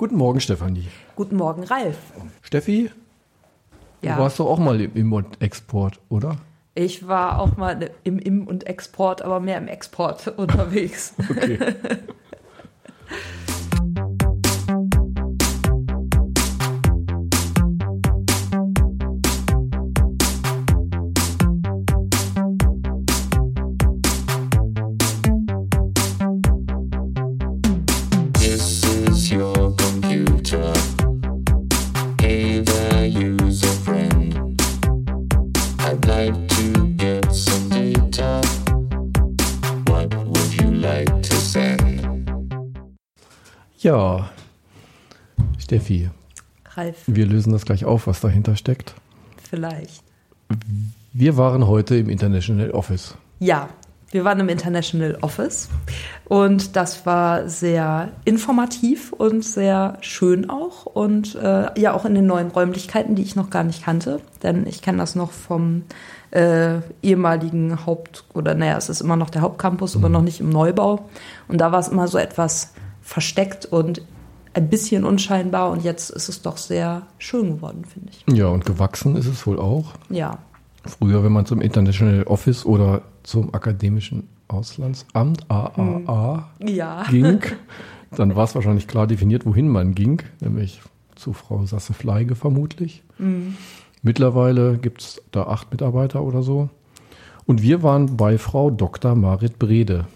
Guten 0.00 0.16
Morgen, 0.16 0.40
Stefanie. 0.40 0.88
Guten 1.14 1.36
Morgen, 1.36 1.62
Ralf. 1.62 1.98
Steffi, 2.40 2.90
Ja. 4.00 4.14
du 4.16 4.22
warst 4.22 4.40
doch 4.40 4.46
auch 4.46 4.58
mal 4.58 4.80
im 4.80 4.94
Import-Export, 4.96 6.00
oder? 6.08 6.38
Ich 6.74 7.06
war 7.06 7.38
auch 7.38 7.58
mal 7.58 7.90
im 8.02 8.18
Im- 8.18 8.46
und 8.46 8.66
Export, 8.66 9.20
aber 9.20 9.40
mehr 9.40 9.58
im 9.58 9.68
Export 9.68 10.26
unterwegs. 10.38 11.12
Okay. 11.28 11.58
Wir 47.06 47.26
lösen 47.26 47.52
das 47.52 47.64
gleich 47.64 47.84
auf, 47.84 48.06
was 48.06 48.20
dahinter 48.20 48.56
steckt. 48.56 48.94
vielleicht. 49.48 50.02
Wir 51.12 51.36
waren 51.36 51.66
heute 51.66 51.96
im 51.96 52.08
International 52.08 52.70
Office. 52.70 53.16
Ja, 53.40 53.68
wir 54.12 54.24
waren 54.24 54.40
im 54.40 54.48
International 54.48 55.18
Office 55.20 55.68
und 56.24 56.74
das 56.74 57.06
war 57.06 57.48
sehr 57.48 58.10
informativ 58.24 59.12
und 59.12 59.44
sehr 59.44 59.98
schön 60.00 60.50
auch 60.50 60.84
und 60.86 61.36
äh, 61.36 61.80
ja 61.80 61.92
auch 61.92 62.04
in 62.04 62.16
den 62.16 62.26
neuen 62.26 62.48
Räumlichkeiten, 62.48 63.14
die 63.14 63.22
ich 63.22 63.36
noch 63.36 63.50
gar 63.50 63.62
nicht 63.62 63.84
kannte, 63.84 64.20
denn 64.42 64.66
ich 64.66 64.82
kenne 64.82 64.98
das 64.98 65.14
noch 65.14 65.30
vom 65.30 65.82
äh, 66.32 66.78
ehemaligen 67.02 67.86
Haupt- 67.86 68.24
oder 68.34 68.54
naja, 68.54 68.76
es 68.76 68.88
ist 68.88 69.00
immer 69.00 69.16
noch 69.16 69.30
der 69.30 69.42
Hauptcampus, 69.42 69.94
aber 69.94 70.08
noch 70.08 70.22
nicht 70.22 70.40
im 70.40 70.50
Neubau 70.50 71.08
und 71.46 71.60
da 71.60 71.70
war 71.70 71.78
es 71.78 71.88
immer 71.88 72.08
so 72.08 72.18
etwas 72.18 72.72
versteckt 73.02 73.66
und 73.66 74.02
ein 74.54 74.68
bisschen 74.68 75.04
unscheinbar 75.04 75.70
und 75.70 75.84
jetzt 75.84 76.10
ist 76.10 76.28
es 76.28 76.42
doch 76.42 76.56
sehr 76.56 77.06
schön 77.18 77.56
geworden, 77.56 77.84
finde 77.84 78.10
ich. 78.10 78.36
Ja, 78.36 78.46
und 78.48 78.66
gewachsen 78.66 79.16
ist 79.16 79.26
es 79.26 79.46
wohl 79.46 79.58
auch. 79.58 79.94
Ja, 80.08 80.38
Früher, 80.84 81.22
wenn 81.22 81.32
man 81.32 81.46
zum 81.46 81.60
International 81.60 82.22
Office 82.24 82.64
oder 82.64 83.02
zum 83.22 83.54
Akademischen 83.54 84.28
Auslandsamt, 84.48 85.44
AAA, 85.50 86.48
ja. 86.66 87.04
ging, 87.10 87.40
dann 88.16 88.34
war 88.34 88.44
es 88.44 88.54
wahrscheinlich 88.54 88.88
klar 88.88 89.06
definiert, 89.06 89.44
wohin 89.44 89.68
man 89.68 89.94
ging, 89.94 90.22
nämlich 90.40 90.80
zu 91.16 91.32
Frau 91.34 91.66
Sasse 91.66 91.92
Fleige 91.92 92.34
vermutlich. 92.34 93.02
Mittlerweile 94.02 94.78
gibt 94.78 95.02
es 95.02 95.22
da 95.32 95.44
acht 95.44 95.70
Mitarbeiter 95.70 96.22
oder 96.22 96.42
so. 96.42 96.70
Und 97.44 97.62
wir 97.62 97.82
waren 97.82 98.16
bei 98.16 98.38
Frau 98.38 98.70
Dr. 98.70 99.14
Marit 99.14 99.58
Brede. 99.58 100.06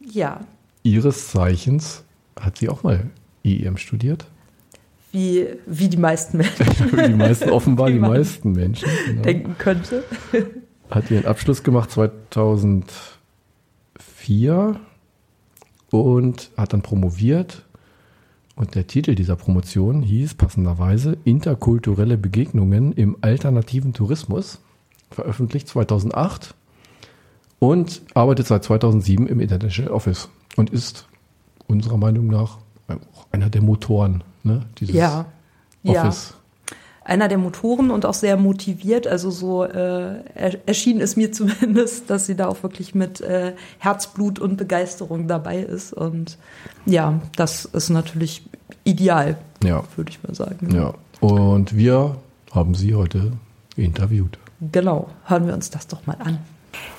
Ja, 0.00 0.40
Ihres 0.82 1.28
Zeichens 1.28 2.02
hat 2.40 2.58
sie 2.58 2.68
auch 2.68 2.82
mal 2.82 3.08
IEM 3.56 3.76
studiert. 3.76 4.26
wie, 5.12 5.46
wie 5.66 5.88
die 5.88 5.96
meisten 5.96 6.38
Menschen 6.38 6.66
Die 7.08 7.14
meisten, 7.14 7.50
offenbar 7.50 7.88
Wie 7.88 7.94
die 7.94 7.98
meisten 7.98 8.52
Menschen. 8.52 8.88
genau. 9.06 9.22
denken 9.22 9.56
könnte. 9.58 10.04
hat 10.90 11.10
ihren 11.10 11.26
Abschluss 11.26 11.62
gemacht 11.62 11.90
2004 11.90 14.80
und 15.90 16.50
hat 16.56 16.72
dann 16.72 16.82
promoviert. 16.82 17.64
Und 18.54 18.74
der 18.74 18.86
Titel 18.88 19.14
dieser 19.14 19.36
Promotion 19.36 20.02
hieß 20.02 20.34
passenderweise 20.34 21.16
Interkulturelle 21.24 22.18
Begegnungen 22.18 22.92
im 22.92 23.16
alternativen 23.20 23.92
Tourismus, 23.92 24.58
veröffentlicht 25.12 25.68
2008 25.68 26.54
und 27.60 28.02
arbeitet 28.14 28.48
seit 28.48 28.64
2007 28.64 29.28
im 29.28 29.38
International 29.40 29.92
Office 29.92 30.28
und 30.56 30.70
ist 30.70 31.06
unserer 31.68 31.98
Meinung 31.98 32.26
nach 32.26 32.58
einer 33.32 33.50
der 33.50 33.62
Motoren 33.62 34.22
ne, 34.42 34.62
dieses 34.78 34.94
Ja, 34.94 35.26
ja. 35.82 36.02
Office. 36.02 36.34
Einer 37.04 37.28
der 37.28 37.38
Motoren 37.38 37.90
und 37.90 38.04
auch 38.04 38.12
sehr 38.12 38.36
motiviert. 38.36 39.06
Also 39.06 39.30
so 39.30 39.64
äh, 39.64 40.22
er- 40.34 40.68
erschien 40.68 41.00
es 41.00 41.16
mir 41.16 41.32
zumindest, 41.38 42.10
dass 42.10 42.26
sie 42.26 42.34
da 42.36 42.48
auch 42.48 42.62
wirklich 42.62 42.94
mit 42.94 43.20
äh, 43.22 43.54
Herzblut 43.78 44.38
und 44.38 44.56
Begeisterung 44.58 45.26
dabei 45.26 45.60
ist. 45.60 45.92
Und 45.94 46.36
ja, 46.84 47.18
das 47.36 47.64
ist 47.64 47.88
natürlich 47.88 48.46
ideal, 48.84 49.38
Ja, 49.64 49.84
würde 49.96 50.10
ich 50.10 50.22
mal 50.22 50.34
sagen. 50.34 50.70
ja. 50.74 50.92
Und 51.20 51.74
wir 51.76 52.16
haben 52.52 52.74
sie 52.74 52.94
heute 52.94 53.32
interviewt. 53.76 54.38
Genau, 54.72 55.08
hören 55.24 55.46
wir 55.46 55.54
uns 55.54 55.70
das 55.70 55.86
doch 55.86 56.06
mal 56.06 56.16
an. 56.18 56.38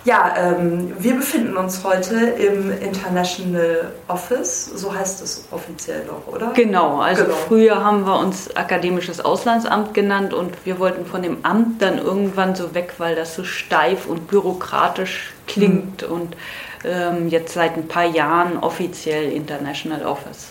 Ja, 0.05 0.33
ähm, 0.37 0.93
wir 0.97 1.15
befinden 1.15 1.57
uns 1.57 1.83
heute 1.83 2.15
im 2.15 2.71
International 2.71 3.91
Office, 4.07 4.65
so 4.65 4.93
heißt 4.95 5.21
es 5.21 5.43
offiziell 5.51 6.05
noch, 6.05 6.25
oder? 6.33 6.51
Genau, 6.53 6.99
also 7.01 7.25
Genau. 7.25 7.35
früher 7.35 7.83
haben 7.83 8.05
wir 8.05 8.17
uns 8.17 8.55
akademisches 8.55 9.19
Auslandsamt 9.19 9.93
genannt 9.93 10.33
und 10.33 10.65
wir 10.65 10.79
wollten 10.79 11.05
von 11.05 11.21
dem 11.21 11.39
Amt 11.43 11.81
dann 11.81 11.97
irgendwann 11.97 12.55
so 12.55 12.73
weg, 12.73 12.93
weil 12.97 13.15
das 13.15 13.35
so 13.35 13.43
steif 13.43 14.05
und 14.05 14.27
bürokratisch 14.27 15.33
klingt 15.47 16.03
und 16.03 16.35
ähm, 16.85 17.27
jetzt 17.27 17.53
seit 17.53 17.75
ein 17.75 17.89
paar 17.89 18.05
Jahren 18.05 18.57
offiziell 18.57 19.31
International 19.33 20.05
Office. 20.05 20.47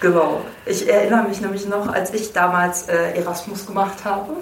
Genau. 0.00 0.40
Ich 0.66 0.88
erinnere 0.88 1.22
mich 1.28 1.40
nämlich 1.40 1.66
noch, 1.68 1.86
als 1.86 2.12
ich 2.12 2.32
damals 2.32 2.88
äh, 2.88 3.12
Erasmus 3.12 3.64
gemacht 3.66 4.04
habe, 4.04 4.32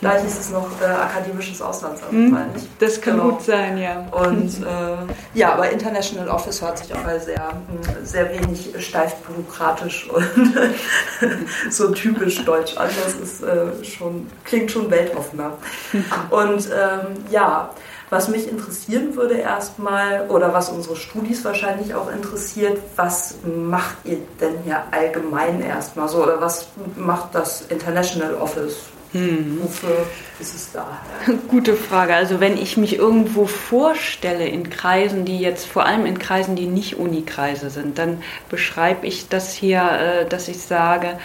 da 0.00 0.16
hieß 0.16 0.38
es 0.38 0.50
noch 0.50 0.68
äh, 0.80 0.84
akademisches 0.84 1.60
Auslandsamt, 1.62 2.12
meine 2.30 2.50
ich. 2.56 2.62
Das 2.78 3.00
kann 3.00 3.18
Genau. 3.18 3.30
gut 3.30 3.42
sein, 3.42 3.78
ja. 3.78 4.06
Und 4.10 4.62
äh, 4.64 5.38
ja, 5.38 5.52
aber 5.52 5.70
International 5.70 6.28
Office 6.28 6.60
hört 6.62 6.78
sich 6.78 6.92
auch 6.94 7.02
mal 7.04 7.20
sehr, 7.20 7.40
mh, 7.52 8.04
sehr 8.04 8.30
wenig 8.32 8.74
steif 8.84 9.14
bürokratisch 9.16 10.08
und 10.14 10.24
so 11.70 11.90
typisch 11.90 12.44
deutsch 12.44 12.76
an. 12.76 12.88
Das 13.04 13.14
ist 13.14 13.42
äh, 13.42 13.84
schon, 13.84 14.26
klingt 14.44 14.70
schon 14.70 14.90
weltoffener. 14.90 15.52
Und 16.30 16.66
ähm, 16.68 17.24
ja, 17.30 17.70
was 18.10 18.28
mich 18.28 18.48
interessieren 18.48 19.14
würde 19.16 19.34
erstmal, 19.38 20.26
oder 20.28 20.52
was 20.52 20.68
unsere 20.68 20.96
Studis 20.96 21.44
wahrscheinlich 21.44 21.94
auch 21.94 22.10
interessiert, 22.10 22.78
was 22.96 23.36
macht 23.44 23.96
ihr 24.04 24.18
denn 24.40 24.54
hier 24.64 24.82
allgemein 24.90 25.62
erstmal 25.62 26.08
so? 26.08 26.22
Oder 26.22 26.40
was 26.40 26.66
macht 26.96 27.34
das 27.34 27.62
International 27.68 28.34
Office? 28.34 28.76
Wofür 29.14 30.06
ist 30.40 30.54
es 30.54 30.72
da? 30.72 31.00
Gute 31.48 31.74
Frage. 31.74 32.14
Also 32.14 32.40
wenn 32.40 32.56
ich 32.56 32.76
mich 32.76 32.96
irgendwo 32.96 33.46
vorstelle 33.46 34.46
in 34.46 34.70
Kreisen, 34.70 35.24
die 35.26 35.38
jetzt 35.38 35.66
vor 35.66 35.84
allem 35.84 36.06
in 36.06 36.18
Kreisen, 36.18 36.56
die 36.56 36.66
nicht 36.66 36.98
Unikreise 36.98 37.68
sind, 37.68 37.98
dann 37.98 38.22
beschreibe 38.48 39.06
ich 39.06 39.28
das 39.28 39.52
hier, 39.52 39.82
äh, 39.82 40.28
dass 40.28 40.48
ich 40.48 40.62
sage, 40.62 41.18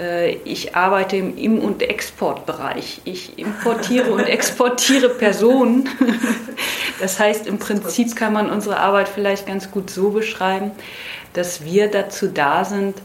äh, 0.00 0.32
ich 0.44 0.74
arbeite 0.74 1.16
im 1.16 1.36
Im- 1.36 1.60
und 1.60 1.82
Exportbereich. 1.82 3.02
Ich 3.04 3.38
importiere 3.38 4.10
und 4.10 4.20
exportiere 4.26 5.08
Personen. 5.08 5.88
Das 7.00 7.20
heißt, 7.20 7.46
im 7.46 7.60
Prinzip 7.60 8.16
kann 8.16 8.32
man 8.32 8.50
unsere 8.50 8.80
Arbeit 8.80 9.08
vielleicht 9.08 9.46
ganz 9.46 9.70
gut 9.70 9.88
so 9.88 10.10
beschreiben, 10.10 10.72
dass 11.32 11.64
wir 11.64 11.88
dazu 11.88 12.26
da 12.26 12.64
sind, 12.64 12.96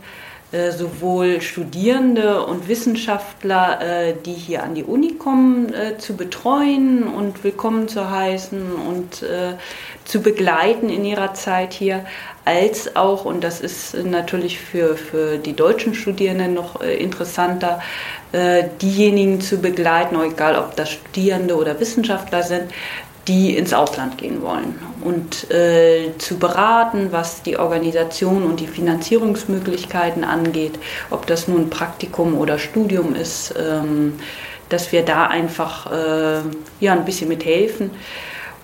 sowohl 0.71 1.41
Studierende 1.41 2.45
und 2.45 2.67
Wissenschaftler, 2.67 3.81
äh, 3.81 4.13
die 4.25 4.33
hier 4.33 4.63
an 4.63 4.75
die 4.75 4.83
Uni 4.83 5.15
kommen, 5.15 5.73
äh, 5.73 5.97
zu 5.97 6.15
betreuen 6.15 7.03
und 7.03 7.43
willkommen 7.43 7.87
zu 7.87 8.09
heißen 8.09 8.71
und 8.71 9.23
äh, 9.23 9.53
zu 10.05 10.21
begleiten 10.21 10.89
in 10.89 11.05
ihrer 11.05 11.33
Zeit 11.33 11.73
hier, 11.73 12.05
als 12.45 12.95
auch, 12.95 13.25
und 13.25 13.43
das 13.43 13.61
ist 13.61 13.95
natürlich 13.95 14.59
für, 14.59 14.95
für 14.95 15.37
die 15.37 15.53
deutschen 15.53 15.95
Studierenden 15.95 16.53
noch 16.53 16.81
äh, 16.81 16.95
interessanter, 16.97 17.81
äh, 18.31 18.65
diejenigen 18.81 19.41
zu 19.41 19.57
begleiten, 19.57 20.17
egal 20.21 20.57
ob 20.57 20.75
das 20.75 20.91
Studierende 20.91 21.55
oder 21.55 21.79
Wissenschaftler 21.79 22.43
sind, 22.43 22.71
die 23.27 23.55
ins 23.55 23.73
Ausland 23.73 24.17
gehen 24.17 24.41
wollen 24.41 24.79
und 25.01 25.49
äh, 25.49 26.11
zu 26.17 26.37
beraten, 26.37 27.07
was 27.11 27.41
die 27.41 27.57
Organisation 27.57 28.43
und 28.43 28.59
die 28.59 28.67
Finanzierungsmöglichkeiten 28.67 30.23
angeht, 30.23 30.77
ob 31.09 31.25
das 31.25 31.47
nun 31.47 31.69
Praktikum 31.69 32.37
oder 32.37 32.59
Studium 32.59 33.15
ist, 33.15 33.53
ähm, 33.57 34.19
dass 34.69 34.91
wir 34.91 35.03
da 35.03 35.27
einfach 35.27 35.91
äh, 35.91 36.41
ja, 36.79 36.93
ein 36.93 37.05
bisschen 37.05 37.29
mithelfen 37.29 37.91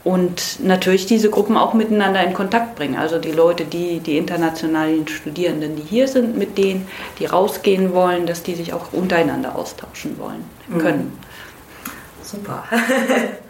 und 0.04 0.60
natürlich 0.64 1.06
diese 1.06 1.30
Gruppen 1.30 1.58
auch 1.58 1.74
miteinander 1.74 2.24
in 2.24 2.34
Kontakt 2.34 2.76
bringen. 2.76 2.96
Also 2.96 3.20
die 3.20 3.32
Leute, 3.32 3.66
die, 3.66 4.00
die 4.00 4.18
internationalen 4.18 5.08
Studierenden, 5.08 5.76
die 5.76 5.84
hier 5.84 6.08
sind, 6.08 6.38
mit 6.38 6.58
denen, 6.58 6.88
die 7.20 7.26
rausgehen 7.26 7.94
wollen, 7.94 8.26
dass 8.26 8.44
die 8.44 8.56
sich 8.56 8.74
auch 8.74 8.94
untereinander 8.94 9.56
austauschen 9.56 10.18
wollen 10.18 10.44
können. 10.80 11.18
Super. 12.24 12.64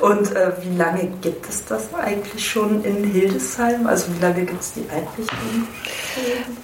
Und 0.00 0.34
äh, 0.34 0.52
wie 0.62 0.76
lange 0.76 1.08
gibt 1.22 1.48
es 1.48 1.64
das 1.64 1.94
eigentlich 1.94 2.46
schon 2.46 2.84
in 2.84 3.04
Hildesheim? 3.04 3.86
Also 3.86 4.14
wie 4.14 4.20
lange 4.20 4.44
gibt 4.44 4.60
es 4.60 4.72
die 4.72 4.84
Einrichtung? 4.90 5.68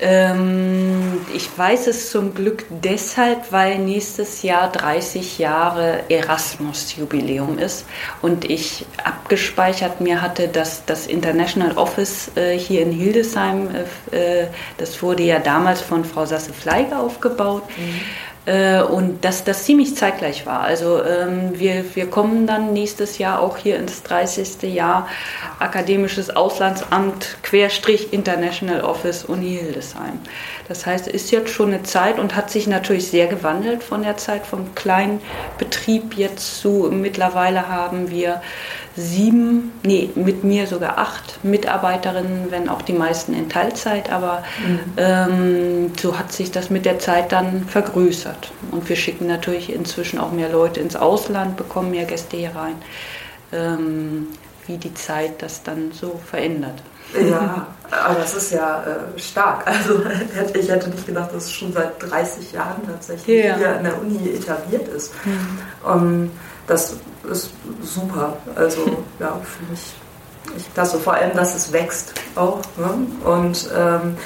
Ähm, 0.00 1.20
ich 1.35 1.49
weiß 1.56 1.87
es 1.87 2.11
zum 2.11 2.35
Glück 2.35 2.67
deshalb, 2.69 3.50
weil 3.50 3.79
nächstes 3.79 4.43
Jahr 4.43 4.70
30 4.70 5.38
Jahre 5.38 6.00
Erasmus-Jubiläum 6.08 7.58
ist 7.58 7.87
und 8.23 8.44
ich 8.44 8.87
abgespeichert 9.02 10.00
mir 10.00 10.20
hatte, 10.20 10.49
dass 10.49 10.85
das 10.85 11.06
International 11.06 11.76
Office 11.79 12.31
äh, 12.37 12.58
hier 12.58 12.82
in 12.82 12.93
Hildesheim, 12.93 13.69
äh, 14.12 14.43
äh 14.43 14.47
das 14.79 15.02
wurde 15.02 15.23
ja 15.23 15.38
damals 15.38 15.81
von 15.81 16.05
Frau 16.05 16.26
Sasse-Fleiger 16.26 17.00
aufgebaut. 17.00 17.64
Mhm 17.76 18.00
und 18.47 19.25
dass 19.25 19.45
das 19.45 19.65
ziemlich 19.65 19.97
zeitgleich 19.97 20.47
war. 20.47 20.61
Also 20.63 21.05
ähm, 21.05 21.59
wir, 21.59 21.85
wir 21.95 22.09
kommen 22.09 22.47
dann 22.47 22.73
nächstes 22.73 23.19
Jahr 23.19 23.41
auch 23.41 23.59
hier 23.59 23.77
ins 23.77 24.03
30. 24.03 24.63
Jahr 24.63 25.09
Akademisches 25.59 26.35
Auslandsamt 26.35 27.37
Querstrich 27.43 28.13
International 28.13 28.81
Office 28.83 29.25
Uni 29.25 29.59
Hildesheim. 29.61 30.19
Das 30.69 30.87
heißt, 30.87 31.09
es 31.09 31.15
ist 31.15 31.31
jetzt 31.33 31.51
schon 31.51 31.75
eine 31.75 31.83
Zeit 31.83 32.19
und 32.19 32.35
hat 32.35 32.51
sich 32.51 32.67
natürlich 32.67 33.09
sehr 33.09 33.27
gewandelt 33.27 33.83
von 33.83 34.03
der 34.03 34.17
Zeit 34.17 34.47
vom 34.47 34.75
kleinen 34.75 35.21
Betrieb 35.59 36.17
jetzt 36.17 36.61
zu 36.61 36.89
mittlerweile 36.91 37.69
haben 37.69 38.11
wir 38.11 38.41
sieben, 39.00 39.73
nee, 39.82 40.11
mit 40.14 40.44
mir 40.44 40.67
sogar 40.67 40.99
acht 40.99 41.43
Mitarbeiterinnen, 41.44 42.50
wenn 42.50 42.69
auch 42.69 42.82
die 42.82 42.93
meisten 42.93 43.35
in 43.35 43.49
Teilzeit, 43.49 44.12
aber 44.12 44.43
mhm. 44.64 44.81
ähm, 44.97 45.93
so 46.00 46.19
hat 46.19 46.32
sich 46.32 46.50
das 46.50 46.70
mit 46.70 46.85
der 46.85 46.99
Zeit 46.99 47.32
dann 47.32 47.64
vergrößert. 47.64 48.52
Und 48.70 48.88
wir 48.88 48.97
schicken 48.97 49.26
natürlich 49.26 49.73
inzwischen 49.73 50.19
auch 50.19 50.32
mehr 50.32 50.50
Leute 50.50 50.81
ins 50.81 50.97
Ausland, 50.97 51.56
bekommen 51.56 51.91
mehr 51.91 52.05
Gäste 52.05 52.37
hier 52.37 52.55
rein, 52.55 52.76
ähm, 53.52 54.29
wie 54.67 54.76
die 54.76 54.94
Zeit 54.94 55.43
das 55.43 55.62
dann 55.62 55.93
so 55.93 56.20
verändert. 56.25 56.82
Ja, 57.19 57.67
aber 57.91 58.14
das 58.14 58.35
ist 58.35 58.52
ja 58.52 58.85
äh, 58.85 59.19
stark. 59.19 59.67
Also 59.67 60.02
ich 60.55 60.69
hätte 60.69 60.91
nicht 60.91 61.06
gedacht, 61.06 61.35
dass 61.35 61.47
es 61.47 61.52
schon 61.52 61.73
seit 61.73 62.00
30 62.00 62.52
Jahren 62.52 62.87
tatsächlich 62.87 63.44
ja. 63.44 63.56
hier 63.56 63.76
in 63.76 63.85
der 63.85 64.00
Uni 64.00 64.31
etabliert 64.31 64.88
ist. 64.88 65.12
Mhm. 65.25 65.58
Um, 65.85 66.02
ähm, 66.02 66.31
das 66.71 66.95
ist 67.31 67.51
super. 67.83 68.37
Also 68.55 68.81
ja, 69.19 69.39
finde 69.43 69.75
ich, 69.75 70.57
ich 70.57 70.73
klasse. 70.73 70.99
Vor 70.99 71.15
allem, 71.15 71.37
dass 71.37 71.55
es 71.55 71.73
wächst 71.73 72.15
auch. 72.37 72.61
Ne? 72.77 73.07
Und 73.25 73.69
ähm, 73.77 74.17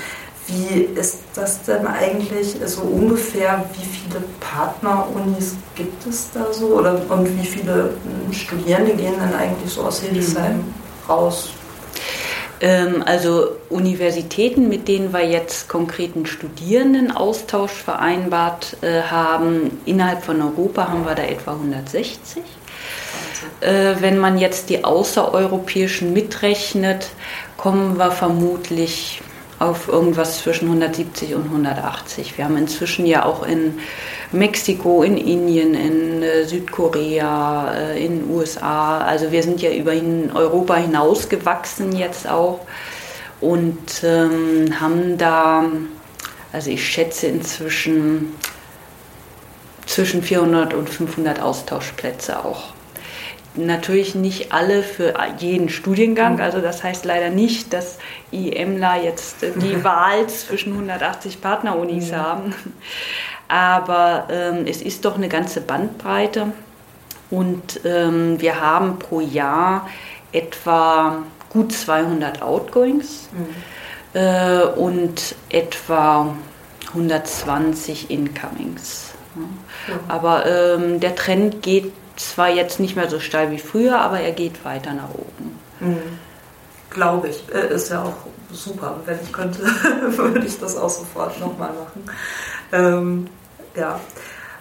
wie 0.47 0.83
ist 0.83 1.21
das 1.35 1.63
denn 1.63 1.87
eigentlich 1.87 2.57
so 2.67 2.83
ungefähr? 2.83 3.65
Wie 3.73 3.87
viele 3.87 4.23
Partnerunis 4.41 5.57
gibt 5.75 6.07
es 6.07 6.31
da 6.33 6.53
so? 6.53 6.67
Oder, 6.79 7.01
und 7.09 7.41
wie 7.41 7.47
viele 7.47 7.95
Studierende 8.31 8.93
gehen 8.93 9.15
denn 9.19 9.35
eigentlich 9.35 9.73
so 9.73 9.83
aus 9.83 10.01
Hildesheim 10.01 10.57
mhm. 10.57 10.75
raus? 11.09 11.49
Ähm, 12.65 13.03
also 13.05 13.57
Universitäten, 13.69 14.71
mit 14.71 14.89
denen 14.89 15.13
wir 15.13 15.23
jetzt 15.23 15.69
konkreten 15.69 16.25
Studierendenaustausch 16.25 17.73
vereinbart 17.73 18.79
äh, 18.81 19.03
haben, 19.03 19.83
innerhalb 19.85 20.25
von 20.25 20.41
Europa 20.41 20.89
haben 20.89 21.05
wir 21.05 21.15
da 21.15 21.25
etwa 21.25 21.53
160. 21.53 22.43
Äh, 23.61 23.97
wenn 24.01 24.17
man 24.17 24.39
jetzt 24.39 24.71
die 24.71 24.83
außereuropäischen 24.83 26.15
mitrechnet, 26.15 27.09
kommen 27.59 27.99
wir 27.99 28.11
vermutlich 28.11 29.21
auf 29.65 29.89
irgendwas 29.89 30.39
zwischen 30.39 30.67
170 30.67 31.35
und 31.35 31.45
180. 31.45 32.37
Wir 32.37 32.45
haben 32.45 32.57
inzwischen 32.57 33.07
ja 33.07 33.25
auch 33.25 33.47
in 33.47 33.79
Mexiko, 34.33 35.03
in 35.03 35.17
Indien, 35.17 35.75
in 35.75 36.23
äh, 36.23 36.45
Südkorea, 36.45 37.73
äh, 37.75 38.05
in 38.05 38.29
USA, 38.31 38.99
also 38.99 39.33
wir 39.33 39.43
sind 39.43 39.63
ja 39.63 39.71
über 39.71 39.93
Europa 40.35 40.77
hinausgewachsen 40.77 41.97
jetzt 41.97 42.29
auch 42.29 42.61
und 43.41 44.03
ähm, 44.03 44.81
haben 44.81 45.17
da, 45.19 45.65
also 46.53 46.71
ich 46.71 46.87
schätze 46.87 47.27
inzwischen 47.27 48.35
zwischen 49.87 50.23
400 50.23 50.75
und 50.75 50.89
500 50.89 51.41
Austauschplätze 51.41 52.45
auch 52.45 52.74
natürlich 53.57 54.15
nicht 54.15 54.53
alle 54.53 54.83
für 54.83 55.15
jeden 55.39 55.69
Studiengang. 55.69 56.35
Mhm. 56.35 56.41
Also 56.41 56.61
das 56.61 56.83
heißt 56.83 57.05
leider 57.05 57.31
nicht, 57.31 57.73
dass 57.73 57.99
IMler 58.31 59.03
jetzt 59.03 59.43
die 59.43 59.85
Wahl 59.85 60.27
zwischen 60.29 60.73
180 60.73 61.41
Partnerunis 61.41 62.11
ja. 62.11 62.17
Mhm. 62.17 62.23
haben. 62.23 62.55
Aber 63.49 64.29
ähm, 64.31 64.67
es 64.67 64.83
ist 64.83 65.05
doch 65.05 65.17
eine 65.17 65.29
ganze 65.29 65.61
Bandbreite. 65.61 66.53
Und 67.31 67.81
ähm, 67.85 68.41
wir 68.41 68.61
haben 68.61 68.99
pro 68.99 69.21
Jahr 69.21 69.89
etwa 70.33 71.23
gut 71.51 71.73
200 71.73 72.43
Outgoings 72.43 73.29
mhm. 73.33 74.21
äh, 74.21 74.63
und 74.65 75.35
etwa 75.49 76.37
120 76.89 78.11
Incomings. 78.11 79.15
Ja. 79.89 79.95
Aber 80.09 80.47
ähm, 80.47 81.01
der 81.01 81.15
Trend 81.15 81.63
geht 81.63 81.93
zwar 82.17 82.51
jetzt 82.51 82.81
nicht 82.81 82.97
mehr 82.97 83.09
so 83.09 83.21
steil 83.21 83.51
wie 83.51 83.59
früher, 83.59 84.01
aber 84.01 84.21
er 84.21 84.33
geht 84.33 84.65
weiter 84.65 84.93
nach 84.93 85.11
oben. 85.11 85.59
Mhm. 85.81 86.19
Glaube 86.91 87.29
ich. 87.29 87.45
Äh, 87.53 87.75
ist 87.75 87.91
ja 87.91 88.03
auch 88.03 88.15
super. 88.53 88.97
Wenn 89.05 89.19
ich 89.23 89.33
könnte, 89.33 89.61
würde 90.17 90.47
ich 90.47 90.59
das 90.59 90.77
auch 90.77 90.91
sofort 90.91 91.39
nochmal 91.41 91.71
machen. 91.73 92.05
Ähm, 92.73 93.27
ja. 93.77 94.01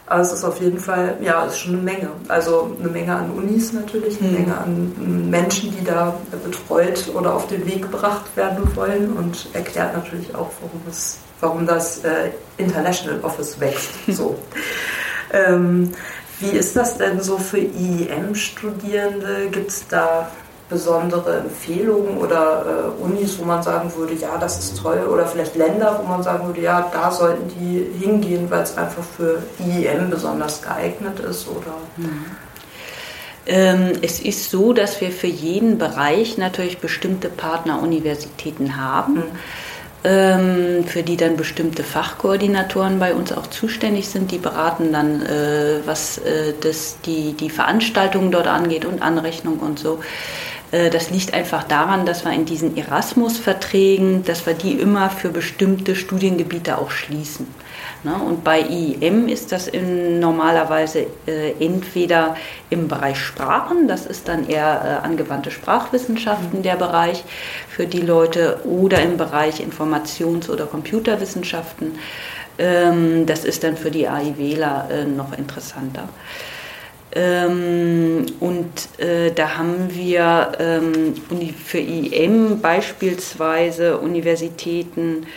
Aber 0.05 0.21
es 0.21 0.33
ist 0.33 0.43
auf 0.43 0.59
jeden 0.59 0.79
Fall, 0.79 1.17
ja, 1.21 1.45
es 1.45 1.53
ist 1.53 1.59
schon 1.59 1.75
eine 1.75 1.81
Menge. 1.81 2.09
Also 2.27 2.75
eine 2.77 2.89
Menge 2.89 3.15
an 3.15 3.31
Unis 3.31 3.71
natürlich, 3.71 4.19
eine 4.19 4.29
mhm. 4.29 4.35
Menge 4.35 4.57
an 4.57 5.29
Menschen, 5.29 5.71
die 5.77 5.83
da 5.83 6.13
betreut 6.43 7.09
oder 7.13 7.33
auf 7.33 7.47
den 7.47 7.65
Weg 7.65 7.83
gebracht 7.83 8.25
werden 8.35 8.75
wollen 8.75 9.13
und 9.13 9.47
erklärt 9.53 9.95
natürlich 9.95 10.35
auch, 10.35 10.49
warum, 10.61 10.81
es, 10.89 11.19
warum 11.39 11.65
das 11.65 12.03
äh, 12.03 12.31
International 12.57 13.21
Office 13.21 13.59
wächst. 13.59 13.91
So. 14.07 14.37
ähm, 15.31 15.93
wie 16.43 16.57
ist 16.57 16.75
das 16.75 16.97
denn 16.97 17.21
so 17.21 17.37
für 17.37 17.59
IEM-Studierende? 17.59 19.49
Gibt 19.51 19.69
es 19.69 19.87
da 19.87 20.29
besondere 20.69 21.39
Empfehlungen 21.39 22.17
oder 22.17 22.93
äh, 22.99 23.03
Unis, 23.03 23.37
wo 23.39 23.45
man 23.45 23.61
sagen 23.61 23.91
würde, 23.95 24.13
ja, 24.15 24.37
das 24.37 24.59
ist 24.59 24.77
toll, 24.81 25.07
oder 25.11 25.27
vielleicht 25.27 25.55
Länder, 25.55 25.99
wo 26.01 26.07
man 26.07 26.23
sagen 26.23 26.47
würde, 26.47 26.61
ja, 26.61 26.89
da 26.91 27.11
sollten 27.11 27.49
die 27.49 27.85
hingehen, 28.03 28.49
weil 28.49 28.63
es 28.63 28.77
einfach 28.77 29.03
für 29.03 29.43
IEM 29.59 30.09
besonders 30.09 30.61
geeignet 30.61 31.19
ist, 31.19 31.47
oder? 31.47 31.75
Mhm. 31.97 32.25
Ähm, 33.45 33.91
es 34.01 34.21
ist 34.21 34.49
so, 34.49 34.73
dass 34.73 35.01
wir 35.01 35.11
für 35.11 35.27
jeden 35.27 35.77
Bereich 35.77 36.37
natürlich 36.37 36.79
bestimmte 36.79 37.29
Partneruniversitäten 37.29 38.77
haben. 38.77 39.15
Mhm 39.15 39.39
für 40.03 41.03
die 41.03 41.15
dann 41.15 41.37
bestimmte 41.37 41.83
Fachkoordinatoren 41.83 42.99
bei 42.99 43.13
uns 43.13 43.31
auch 43.31 43.47
zuständig 43.47 44.09
sind. 44.09 44.31
Die 44.31 44.37
beraten 44.37 44.91
dann, 44.91 45.21
äh, 45.21 45.79
was 45.85 46.17
äh, 46.17 46.53
das, 46.59 46.97
die, 47.05 47.33
die 47.33 47.49
Veranstaltungen 47.49 48.31
dort 48.31 48.47
angeht 48.47 48.83
und 48.83 49.01
Anrechnung 49.01 49.59
und 49.59 49.79
so. 49.79 50.01
Äh, 50.73 50.89
das 50.89 51.09
liegt 51.09 51.33
einfach 51.33 51.63
daran, 51.63 52.05
dass 52.05 52.25
wir 52.25 52.33
in 52.33 52.45
diesen 52.45 52.75
Erasmus-Verträgen, 52.75 54.25
dass 54.25 54.45
wir 54.45 54.53
die 54.53 54.73
immer 54.73 55.09
für 55.09 55.29
bestimmte 55.29 55.95
Studiengebiete 55.95 56.77
auch 56.77 56.91
schließen. 56.91 57.47
Ne? 58.03 58.15
Und 58.15 58.43
bei 58.43 58.59
IEM 58.61 59.29
ist 59.29 59.51
das 59.51 59.71
normalerweise 59.71 61.05
äh, 61.27 61.51
entweder 61.59 62.35
im 62.69 62.87
Bereich 62.87 63.19
Sprachen, 63.19 63.87
das 63.87 64.05
ist 64.05 64.27
dann 64.27 64.49
eher 64.49 65.01
äh, 65.03 65.05
angewandte 65.05 65.51
Sprachwissenschaften 65.51 66.63
der 66.63 66.75
Bereich 66.75 67.23
für 67.69 67.85
die 67.85 68.01
Leute, 68.01 68.59
oder 68.65 69.01
im 69.01 69.17
Bereich 69.17 69.61
Informations- 69.61 70.49
oder 70.49 70.65
Computerwissenschaften. 70.65 71.99
Ähm, 72.57 73.25
das 73.25 73.45
ist 73.45 73.63
dann 73.63 73.77
für 73.77 73.91
die 73.91 74.07
AIWler 74.07 75.05
noch 75.15 75.37
interessanter. 75.37 76.09
Ähm, 77.15 78.25
und 78.39 78.99
äh, 78.99 79.31
da 79.31 79.57
haben 79.57 79.89
wir 79.93 80.51
ähm, 80.59 81.13
für 81.63 81.79
IEM 81.79 82.59
beispielsweise 82.59 83.99
Universitäten 83.99 85.27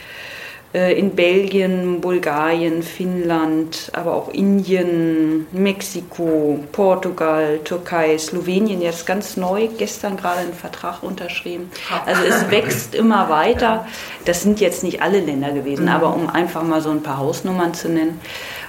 äh, 0.73 0.99
in 0.99 1.11
Belgien, 1.11 2.00
Bulgarien, 2.00 2.83
Finnland, 2.83 3.90
aber 3.92 4.14
auch 4.14 4.30
Indien, 4.30 5.47
Mexiko, 5.52 6.61
Portugal, 6.73 7.61
Türkei, 7.62 8.16
Slowenien 8.16 8.80
jetzt 8.80 9.06
ganz 9.06 9.37
neu, 9.37 9.68
gestern 9.76 10.16
gerade 10.16 10.40
einen 10.40 10.54
Vertrag 10.54 11.02
unterschrieben. 11.02 11.71
Also 12.06 12.23
es 12.23 12.50
wächst 12.50 12.95
immer 12.95 13.28
weiter. 13.28 13.87
Das 14.25 14.42
sind 14.42 14.61
jetzt 14.61 14.83
nicht 14.83 15.02
alle 15.02 15.21
Länder 15.21 15.52
gewesen, 15.52 15.85
mhm. 15.85 15.90
aber 15.90 16.14
um 16.14 16.28
einfach 16.30 16.62
mal 16.62 16.80
so 16.80 16.90
ein 16.90 17.02
paar 17.02 17.18
Hausnummern 17.18 17.75
zu 17.75 17.90
nennen. 17.90 18.18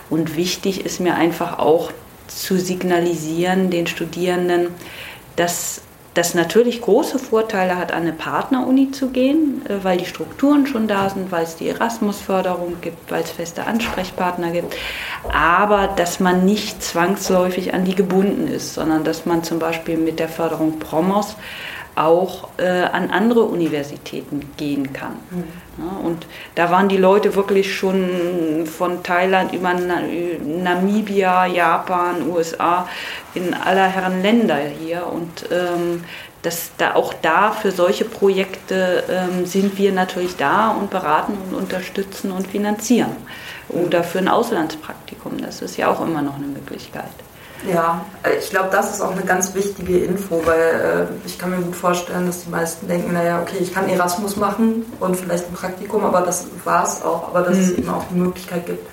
Und 0.10 0.36
wichtig 0.36 0.86
ist 0.86 1.00
mir 1.00 1.16
einfach 1.16 1.60
auch 1.60 1.92
zu 2.28 2.60
signalisieren 2.60 3.70
den 3.70 3.88
Studierenden, 3.88 4.68
dass 5.36 5.82
das 6.18 6.34
natürlich 6.34 6.82
große 6.82 7.20
Vorteile 7.20 7.78
hat, 7.78 7.92
an 7.92 8.02
eine 8.02 8.14
Partneruni 8.14 8.90
zu 8.90 9.10
gehen, 9.10 9.62
äh, 9.68 9.84
weil 9.84 9.98
die 9.98 10.06
Strukturen 10.06 10.66
schon 10.66 10.88
da 10.88 11.10
sind, 11.10 11.32
weil 11.32 11.44
es 11.44 11.56
die 11.56 11.70
Erasmus-Förderung 11.70 12.82
gibt, 12.82 13.12
weil 13.12 13.24
es 13.24 13.30
feste 13.30 13.66
Ansprechpartner 13.66 14.52
gibt, 14.52 14.76
aber 15.32 15.88
dass 15.96 16.20
man 16.20 16.44
nicht 16.44 16.82
zwangsläufig 16.82 17.74
an 17.76 17.86
die 17.86 17.94
gebunden 17.94 18.48
ist, 18.48 18.74
sondern 18.74 19.04
dass 19.04 19.26
man 19.26 19.44
zum 19.44 19.60
Beispiel 19.60 19.98
mit 19.98 20.20
der 20.20 20.30
Förderung 20.30 20.80
Promos 20.80 21.36
auch 21.98 22.50
äh, 22.58 22.84
an 22.84 23.10
andere 23.10 23.44
Universitäten 23.44 24.42
gehen 24.58 24.94
kann. 24.94 25.14
Mhm. 25.30 25.44
Ja, 25.78 25.98
und 26.04 26.26
da 26.56 26.72
waren 26.72 26.90
die 26.90 26.98
Leute 26.98 27.36
wirklich 27.36 27.76
schon 27.76 28.66
von 28.66 29.04
Thailand 29.04 29.54
über 29.54 29.74
Namibia, 29.74 31.46
Japan, 31.46 32.28
USA, 32.30 32.88
in 33.36 33.54
aller 33.54 33.88
Herren 33.88 34.22
Länder 34.22 34.58
hier. 34.58 35.06
Und 35.08 35.46
ähm, 35.52 36.04
das, 36.42 36.72
da, 36.78 36.96
auch 36.96 37.14
da 37.22 37.52
für 37.52 37.72
solche 37.72 38.06
Projekte 38.06 39.04
ähm, 39.10 39.46
sind 39.46 39.78
wir 39.78 39.92
natürlich 39.92 40.36
da 40.38 40.70
und 40.70 40.90
beraten 40.90 41.34
und 41.50 41.56
unterstützen 41.56 42.32
und 42.32 42.48
finanzieren. 42.48 43.16
Oder 43.70 44.04
für 44.04 44.20
ein 44.20 44.30
Auslandspraktikum, 44.30 45.38
das 45.42 45.62
ist 45.62 45.78
ja 45.78 45.92
auch 45.92 46.02
immer 46.02 46.22
noch 46.22 46.36
eine 46.36 46.48
Möglichkeit. 46.48 47.10
Ja, 47.66 48.06
ich 48.40 48.50
glaube, 48.50 48.70
das 48.72 48.94
ist 48.94 49.02
auch 49.02 49.12
eine 49.12 49.24
ganz 49.24 49.54
wichtige 49.56 49.98
Info, 50.00 50.42
weil 50.46 51.08
äh, 51.24 51.28
ich 51.28 51.40
kann 51.40 51.50
mir 51.50 51.58
gut 51.58 51.76
vorstellen, 51.76 52.28
dass 52.28 52.44
die 52.44 52.50
meisten 52.50 52.88
denken, 52.88 53.14
naja, 53.14 53.42
okay, 53.42 53.58
ich 53.60 53.74
kann 53.74 53.90
Erasmus 53.90 54.36
machen 54.36 54.86
und 55.00 55.16
vielleicht 55.16 55.48
ein 55.48 55.54
Praktikum, 55.54 56.06
aber 56.06 56.22
das 56.22 56.48
war 56.64 56.84
es 56.84 57.02
auch. 57.02 57.30
Aber 57.30 57.42
dass 57.42 57.58
mhm. 57.58 57.64
es 57.64 57.72
eben 57.72 57.90
auch 57.90 58.04
die 58.12 58.20
Möglichkeit 58.20 58.66
gibt, 58.68 58.88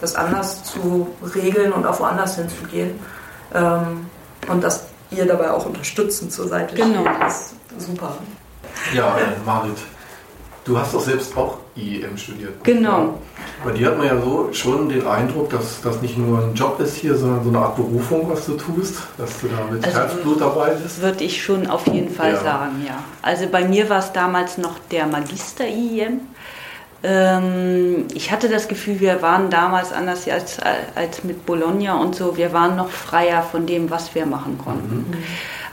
das 0.00 0.14
anders 0.14 0.64
zu 0.64 1.08
regeln 1.34 1.72
und 1.72 1.86
auch 1.86 2.00
woanders 2.00 2.36
hinzugehen. 2.36 2.98
Ähm, 3.54 4.06
und 4.48 4.64
dass 4.64 4.86
ihr 5.10 5.26
dabei 5.26 5.50
auch 5.50 5.66
unterstützend 5.66 6.32
zur 6.32 6.48
Seite 6.48 6.74
genau. 6.74 7.02
steht, 7.02 7.20
das 7.20 7.52
ist 7.78 7.86
super. 7.86 8.16
Ja, 8.94 9.16
äh, 9.18 9.44
Marit, 9.44 9.78
du 10.66 10.78
hast 10.78 10.92
doch 10.92 11.00
selbst 11.00 11.36
auch 11.36 11.58
IEM 11.76 12.16
studiert. 12.16 12.62
Genau. 12.64 13.18
Bei 13.64 13.72
dir 13.72 13.88
hat 13.88 13.98
man 13.98 14.06
ja 14.06 14.20
so 14.20 14.52
schon 14.52 14.88
den 14.88 15.06
Eindruck, 15.06 15.50
dass 15.50 15.80
das 15.80 16.02
nicht 16.02 16.18
nur 16.18 16.40
ein 16.40 16.54
Job 16.54 16.78
ist 16.80 16.96
hier, 16.96 17.16
sondern 17.16 17.42
so 17.44 17.50
eine 17.50 17.58
Art 17.58 17.76
Berufung, 17.76 18.28
was 18.28 18.46
du 18.46 18.54
tust, 18.54 18.96
dass 19.16 19.40
du 19.40 19.48
da 19.48 19.72
mit 19.72 19.84
also, 19.84 19.98
Herzblut 19.98 20.40
dabei 20.40 20.70
bist. 20.70 21.00
Würde 21.00 21.24
ich 21.24 21.42
schon 21.42 21.66
auf 21.66 21.86
jeden 21.86 22.10
Fall 22.10 22.32
ja. 22.32 22.42
sagen, 22.42 22.84
ja. 22.86 23.02
Also 23.22 23.46
bei 23.46 23.64
mir 23.64 23.88
war 23.88 24.00
es 24.00 24.12
damals 24.12 24.58
noch 24.58 24.78
der 24.90 25.06
Magister 25.06 25.66
IEM. 25.66 26.20
Ähm, 27.02 28.06
ich 28.14 28.32
hatte 28.32 28.48
das 28.48 28.68
Gefühl, 28.68 29.00
wir 29.00 29.22
waren 29.22 29.50
damals 29.50 29.92
anders 29.92 30.28
als, 30.28 30.58
als 30.94 31.24
mit 31.24 31.46
Bologna 31.46 32.00
und 32.00 32.16
so, 32.16 32.36
wir 32.36 32.52
waren 32.52 32.76
noch 32.76 32.90
freier 32.90 33.42
von 33.42 33.66
dem, 33.66 33.90
was 33.90 34.14
wir 34.14 34.26
machen 34.26 34.58
konnten. 34.58 35.06
Mhm. 35.10 35.16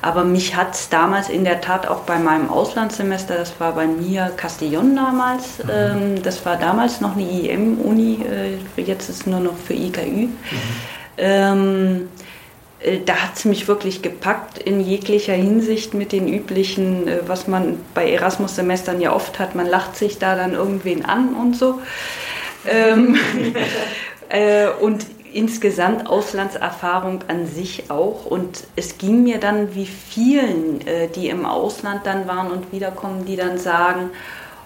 Aber 0.03 0.25
mich 0.25 0.53
hat 0.53 0.75
es 0.75 0.89
damals 0.89 1.29
in 1.29 1.45
der 1.45 1.61
Tat 1.61 1.87
auch 1.87 2.01
bei 2.01 2.19
meinem 2.19 2.49
Auslandssemester, 2.49 3.37
das 3.37 3.57
war 3.59 3.71
bei 3.71 3.87
mir 3.87 4.33
Castellon 4.35 4.95
damals, 4.97 5.59
mhm. 5.59 5.69
ähm, 5.71 6.21
das 6.23 6.45
war 6.45 6.57
damals 6.57 6.99
noch 6.99 7.15
eine 7.15 7.23
IEM-Uni, 7.23 8.19
äh, 8.29 8.81
jetzt 8.81 9.09
ist 9.09 9.21
es 9.21 9.25
nur 9.25 9.39
noch 9.39 9.55
für 9.55 9.73
IKÜ. 9.73 10.27
Mhm. 10.27 10.31
Ähm, 11.17 12.09
äh, 12.81 12.99
da 13.05 13.15
hat 13.15 13.37
es 13.37 13.45
mich 13.45 13.69
wirklich 13.69 14.01
gepackt 14.01 14.57
in 14.57 14.81
jeglicher 14.81 15.33
Hinsicht 15.33 15.93
mit 15.93 16.11
den 16.11 16.27
üblichen, 16.27 17.07
äh, 17.07 17.19
was 17.25 17.47
man 17.47 17.77
bei 17.93 18.11
Erasmus-Semestern 18.11 18.99
ja 18.99 19.13
oft 19.13 19.39
hat. 19.39 19.55
Man 19.55 19.67
lacht 19.67 19.95
sich 19.95 20.19
da 20.19 20.35
dann 20.35 20.53
irgendwen 20.53 21.05
an 21.05 21.33
und 21.33 21.55
so. 21.55 21.79
ähm, 22.67 23.15
äh, 24.29 24.67
und 24.81 25.05
insgesamt 25.33 26.07
Auslandserfahrung 26.07 27.23
an 27.27 27.47
sich 27.47 27.89
auch. 27.89 28.25
Und 28.25 28.63
es 28.75 28.97
ging 28.97 29.23
mir 29.23 29.39
dann 29.39 29.75
wie 29.75 29.85
vielen, 29.85 30.85
äh, 30.87 31.07
die 31.07 31.29
im 31.29 31.45
Ausland 31.45 32.05
dann 32.05 32.27
waren 32.27 32.51
und 32.51 32.71
wiederkommen, 32.71 33.25
die 33.25 33.35
dann 33.35 33.57
sagen, 33.57 34.11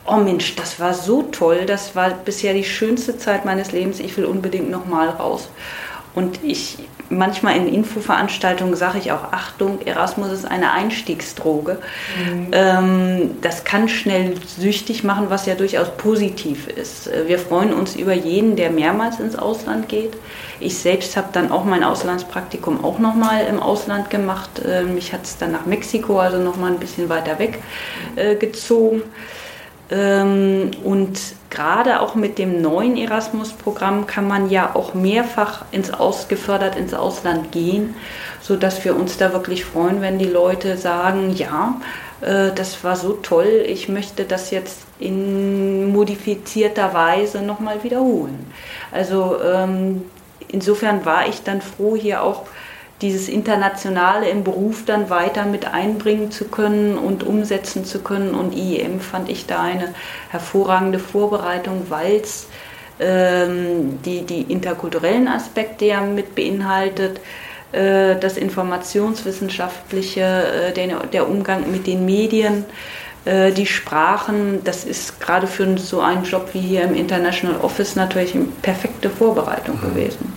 oh 0.06 0.18
Mensch, 0.18 0.56
das 0.56 0.80
war 0.80 0.94
so 0.94 1.24
toll, 1.24 1.66
das 1.66 1.96
war 1.96 2.12
bisher 2.12 2.54
die 2.54 2.64
schönste 2.64 3.18
Zeit 3.18 3.46
meines 3.46 3.72
Lebens, 3.72 4.00
ich 4.00 4.16
will 4.18 4.26
unbedingt 4.26 4.70
nochmal 4.70 5.10
raus. 5.10 5.50
Und 6.18 6.44
ich 6.44 6.80
manchmal 7.12 7.58
in 7.58 7.72
Infoveranstaltungen 7.72 8.76
sage 8.76 8.98
ich 8.98 9.12
auch, 9.12 9.32
Achtung, 9.32 9.82
Erasmus 9.86 10.32
ist 10.32 10.46
eine 10.46 10.72
Einstiegsdroge. 10.72 11.78
Mhm. 12.18 12.48
Ähm, 12.54 13.32
das 13.44 13.66
kann 13.66 13.88
schnell 13.88 14.34
süchtig 14.48 15.04
machen, 15.04 15.28
was 15.30 15.46
ja 15.46 15.54
durchaus 15.54 15.96
positiv 15.96 16.70
ist. 16.70 17.08
Wir 17.28 17.38
freuen 17.38 17.72
uns 17.72 17.96
über 17.96 18.14
jeden, 18.14 18.56
der 18.56 18.72
mehrmals 18.72 19.20
ins 19.20 19.36
Ausland 19.36 19.90
geht. 19.90 20.18
Ich 20.60 20.80
selbst 20.80 21.16
habe 21.18 21.28
dann 21.34 21.52
auch 21.52 21.66
mein 21.66 21.84
Auslandspraktikum 21.84 22.84
auch 22.84 22.98
nochmal 22.98 23.46
im 23.46 23.60
Ausland 23.60 24.10
gemacht. 24.10 24.50
Äh, 24.66 24.86
mich 24.86 25.14
hat 25.14 25.24
es 25.24 25.38
dann 25.38 25.52
nach 25.52 25.68
Mexiko, 25.68 26.20
also 26.20 26.40
nochmal 26.40 26.72
ein 26.72 26.80
bisschen 26.80 27.10
weiter 27.10 27.38
weg 27.38 27.60
äh, 28.16 28.34
gezogen. 28.34 29.04
Ähm, 29.90 30.72
und 30.84 31.18
gerade 31.50 32.02
auch 32.02 32.16
mit 32.16 32.38
dem 32.38 32.62
neuen 32.62 32.98
Erasmus-Programm 32.98 34.06
kann 34.06 34.28
man 34.28 34.50
ja 34.50 34.76
auch 34.76 34.94
mehrfach 34.94 35.66
ins 35.72 35.94
Aus, 35.94 36.28
gefördert 36.28 36.76
ins 36.76 36.94
Ausland 36.94 37.52
gehen, 37.52 37.96
sodass 38.42 38.84
wir 38.84 38.96
uns 38.96 39.18
da 39.18 39.32
wirklich 39.32 39.64
freuen, 39.64 40.02
wenn 40.02 40.20
die 40.20 40.26
Leute 40.26 40.78
sagen, 40.78 41.34
ja, 41.36 41.80
äh, 42.22 42.52
das 42.54 42.84
war 42.84 42.96
so 42.96 43.14
toll, 43.14 43.64
ich 43.66 43.88
möchte 43.88 44.26
das 44.26 44.52
jetzt 44.52 44.80
in 45.00 45.92
modifizierter 45.92 46.94
Weise 46.94 47.42
nochmal 47.42 47.84
wiederholen. 47.84 48.52
Also 48.92 49.38
ähm, 49.42 50.04
insofern 50.50 51.06
war 51.06 51.28
ich 51.28 51.44
dann 51.44 51.62
froh, 51.62 51.96
hier 51.96 52.24
auch 52.24 52.44
dieses 53.02 53.30
Internationale 53.30 54.30
im 54.30 54.44
Beruf 54.44 54.86
dann 54.86 55.10
weiter 55.10 55.46
mit 55.46 55.66
einbringen 55.72 56.32
zu 56.32 56.46
können 56.46 56.98
und 56.98 57.24
umsetzen 57.24 57.86
zu 57.86 58.00
können. 58.00 58.34
Und 58.34 58.56
IEM 58.56 59.00
fand 59.00 59.30
ich 59.30 59.46
da 59.46 59.62
eine 59.62 59.94
hervorragende 60.30 61.00
Vorbereitung, 61.00 61.86
weil 61.90 62.16
es 62.16 62.48
ähm, 63.00 64.00
die, 64.04 64.22
die 64.22 64.42
interkulturellen 64.42 65.28
Aspekte 65.28 65.86
ja 65.86 66.02
mit 66.02 66.34
beinhaltet, 66.34 67.20
äh, 67.72 68.16
das 68.16 68.38
Informationswissenschaftliche, 68.38 70.22
äh, 70.22 70.74
der, 70.74 71.06
der 71.06 71.30
Umgang 71.30 71.72
mit 71.72 71.86
den 71.86 72.06
Medien, 72.06 72.66
äh, 73.26 73.52
die 73.52 73.68
Sprachen, 73.68 74.64
das 74.64 74.86
ist 74.86 75.20
gerade 75.20 75.46
für 75.46 75.78
so 75.78 76.02
einen 76.02 76.24
Job 76.24 76.50
wie 76.54 76.62
hier 76.62 76.84
im 76.84 76.96
International 76.96 77.60
Office 77.62 77.96
natürlich 77.96 78.34
eine 78.34 78.46
perfekte 78.64 79.12
Vorbereitung 79.12 79.76
mhm. 79.76 79.82
gewesen. 79.82 80.34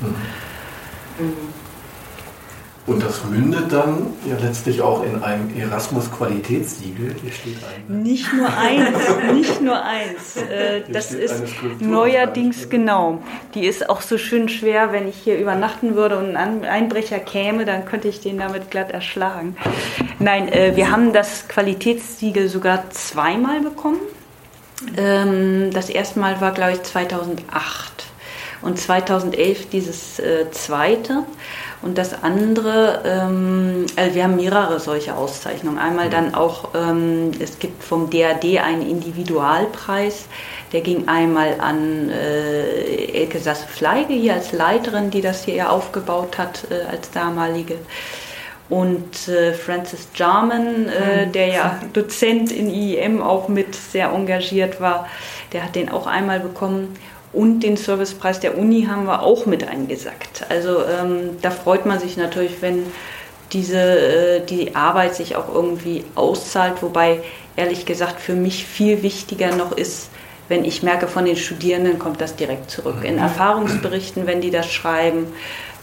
Mhm. 1.19 1.27
Mhm. 1.27 1.60
Und 2.91 3.05
das 3.05 3.25
mündet 3.25 3.73
dann 3.73 4.09
ja 4.29 4.37
letztlich 4.45 4.83
auch 4.83 5.05
in 5.05 5.23
einem 5.23 5.57
Erasmus-Qualitätssiegel. 5.57 7.15
Hier 7.23 7.31
steht 7.31 7.59
ein. 7.63 8.03
Nicht 8.03 8.33
nur 8.33 8.49
eins, 8.49 8.99
nicht 9.33 9.61
nur 9.61 9.81
eins. 9.81 10.37
Äh, 10.37 10.83
das 10.93 11.13
ist 11.13 11.45
neuerdings 11.79 12.69
genau. 12.69 13.23
Die 13.55 13.65
ist 13.65 13.89
auch 13.89 14.01
so 14.01 14.19
schön 14.19 14.49
schwer, 14.49 14.91
wenn 14.91 15.07
ich 15.07 15.15
hier 15.15 15.39
übernachten 15.39 15.95
würde 15.95 16.19
und 16.19 16.35
ein 16.35 16.65
Einbrecher 16.65 17.21
käme, 17.21 17.65
dann 17.65 17.85
könnte 17.85 18.09
ich 18.09 18.23
den 18.23 18.39
damit 18.39 18.73
glatt 18.73 18.91
erschlagen. 18.91 19.57
Nein, 20.19 20.49
äh, 20.53 20.75
wir 20.75 20.91
haben 20.91 21.13
das 21.13 21.47
Qualitätssiegel 21.47 22.49
sogar 22.49 22.91
zweimal 22.91 23.61
bekommen. 23.61 24.01
Ähm, 24.97 25.71
das 25.73 25.91
erste 25.91 26.19
Mal 26.19 26.41
war, 26.41 26.51
glaube 26.51 26.73
ich, 26.73 26.83
2008 26.83 28.07
und 28.63 28.81
2011 28.81 29.71
dieses 29.71 30.19
äh, 30.19 30.51
zweite. 30.51 31.25
Und 31.83 31.97
das 31.97 32.23
andere, 32.23 33.03
ähm, 33.07 33.87
also 33.97 34.15
wir 34.15 34.25
haben 34.25 34.37
mehrere 34.37 34.79
solche 34.81 35.17
Auszeichnungen. 35.17 35.79
Einmal 35.79 36.07
mhm. 36.07 36.11
dann 36.11 36.35
auch, 36.35 36.75
ähm, 36.75 37.31
es 37.41 37.59
gibt 37.59 37.83
vom 37.83 38.11
DAD 38.11 38.59
einen 38.59 38.87
Individualpreis, 38.87 40.27
der 40.73 40.83
ging 40.83 41.09
einmal 41.09 41.59
an 41.59 42.11
äh, 42.11 43.07
Elke 43.13 43.39
Sasse-Fleige 43.39 44.13
hier 44.13 44.35
als 44.35 44.53
Leiterin, 44.53 45.11
die 45.11 45.23
das 45.23 45.45
hier 45.45 45.73
aufgebaut 45.73 46.37
hat 46.37 46.67
äh, 46.71 46.85
als 46.91 47.11
damalige. 47.11 47.77
Und 48.69 49.27
äh, 49.27 49.53
Francis 49.53 50.09
Jarman, 50.15 50.89
äh, 50.89 51.27
mhm. 51.27 51.33
der 51.33 51.47
ja 51.47 51.81
Dozent 51.95 52.53
in 52.53 52.69
IEM 52.69 53.23
auch 53.23 53.49
mit 53.49 53.75
sehr 53.75 54.11
engagiert 54.11 54.81
war, 54.81 55.09
der 55.53 55.65
hat 55.65 55.75
den 55.75 55.89
auch 55.89 56.07
einmal 56.07 56.41
bekommen. 56.41 56.97
Und 57.33 57.61
den 57.61 57.77
Servicepreis 57.77 58.41
der 58.41 58.59
Uni 58.59 58.87
haben 58.91 59.05
wir 59.05 59.23
auch 59.23 59.47
mit 59.47 59.67
eingesackt. 59.67 60.47
Also 60.49 60.85
ähm, 60.85 61.39
da 61.43 61.51
freut 61.51 61.87
man 61.87 62.01
sich 62.01 62.17
natürlich, 62.17 62.61
wenn 62.61 62.87
diese, 63.53 63.79
äh, 63.79 64.41
die 64.45 64.75
Arbeit 64.75 65.15
sich 65.15 65.37
auch 65.37 65.53
irgendwie 65.53 66.05
auszahlt. 66.17 66.83
Wobei 66.83 67.21
ehrlich 67.57 67.87
gesagt 67.87 68.21
für 68.21 68.35
mich 68.35 68.65
viel 68.65 69.03
wichtiger 69.03 69.55
noch 69.55 69.73
ist, 69.73 70.11
wenn 70.49 70.65
ich 70.65 70.83
merke, 70.83 71.07
von 71.07 71.25
den 71.25 71.37
Studierenden 71.37 72.01
kommt 72.01 72.21
das 72.21 72.35
direkt 72.35 72.71
zurück. 72.71 73.05
In 73.05 73.15
mhm. 73.15 73.21
Erfahrungsberichten, 73.21 74.27
wenn 74.27 74.41
die 74.41 74.51
das 74.51 74.71
schreiben 74.71 75.29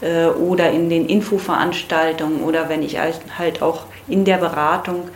äh, 0.02 0.26
oder 0.26 0.70
in 0.70 0.90
den 0.90 1.06
Infoveranstaltungen 1.06 2.42
oder 2.42 2.68
wenn 2.68 2.82
ich 2.82 2.98
halt 2.98 3.62
auch 3.62 3.86
in 4.06 4.26
der 4.26 4.36
Beratung 4.36 5.08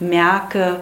merke, 0.00 0.80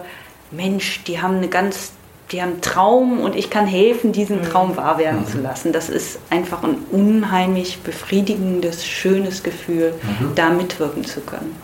Mensch, 0.49 1.03
die 1.03 1.21
haben 1.21 1.37
eine 1.37 1.49
ganz 1.49 1.91
die 2.31 2.41
haben 2.41 2.53
einen 2.53 2.61
Traum 2.61 3.19
und 3.19 3.35
ich 3.35 3.49
kann 3.49 3.65
helfen, 3.65 4.11
diesen 4.11 4.39
mhm. 4.39 4.43
Traum 4.43 4.77
wahr 4.77 4.97
werden 4.97 5.21
mhm. 5.21 5.27
zu 5.27 5.39
lassen. 5.39 5.71
Das 5.71 5.89
ist 5.89 6.19
einfach 6.29 6.63
ein 6.63 6.77
unheimlich 6.91 7.79
befriedigendes, 7.79 8.85
schönes 8.85 9.43
Gefühl, 9.43 9.93
mhm. 10.03 10.35
da 10.35 10.49
mitwirken 10.49 11.05
zu 11.05 11.21
können. 11.21 11.55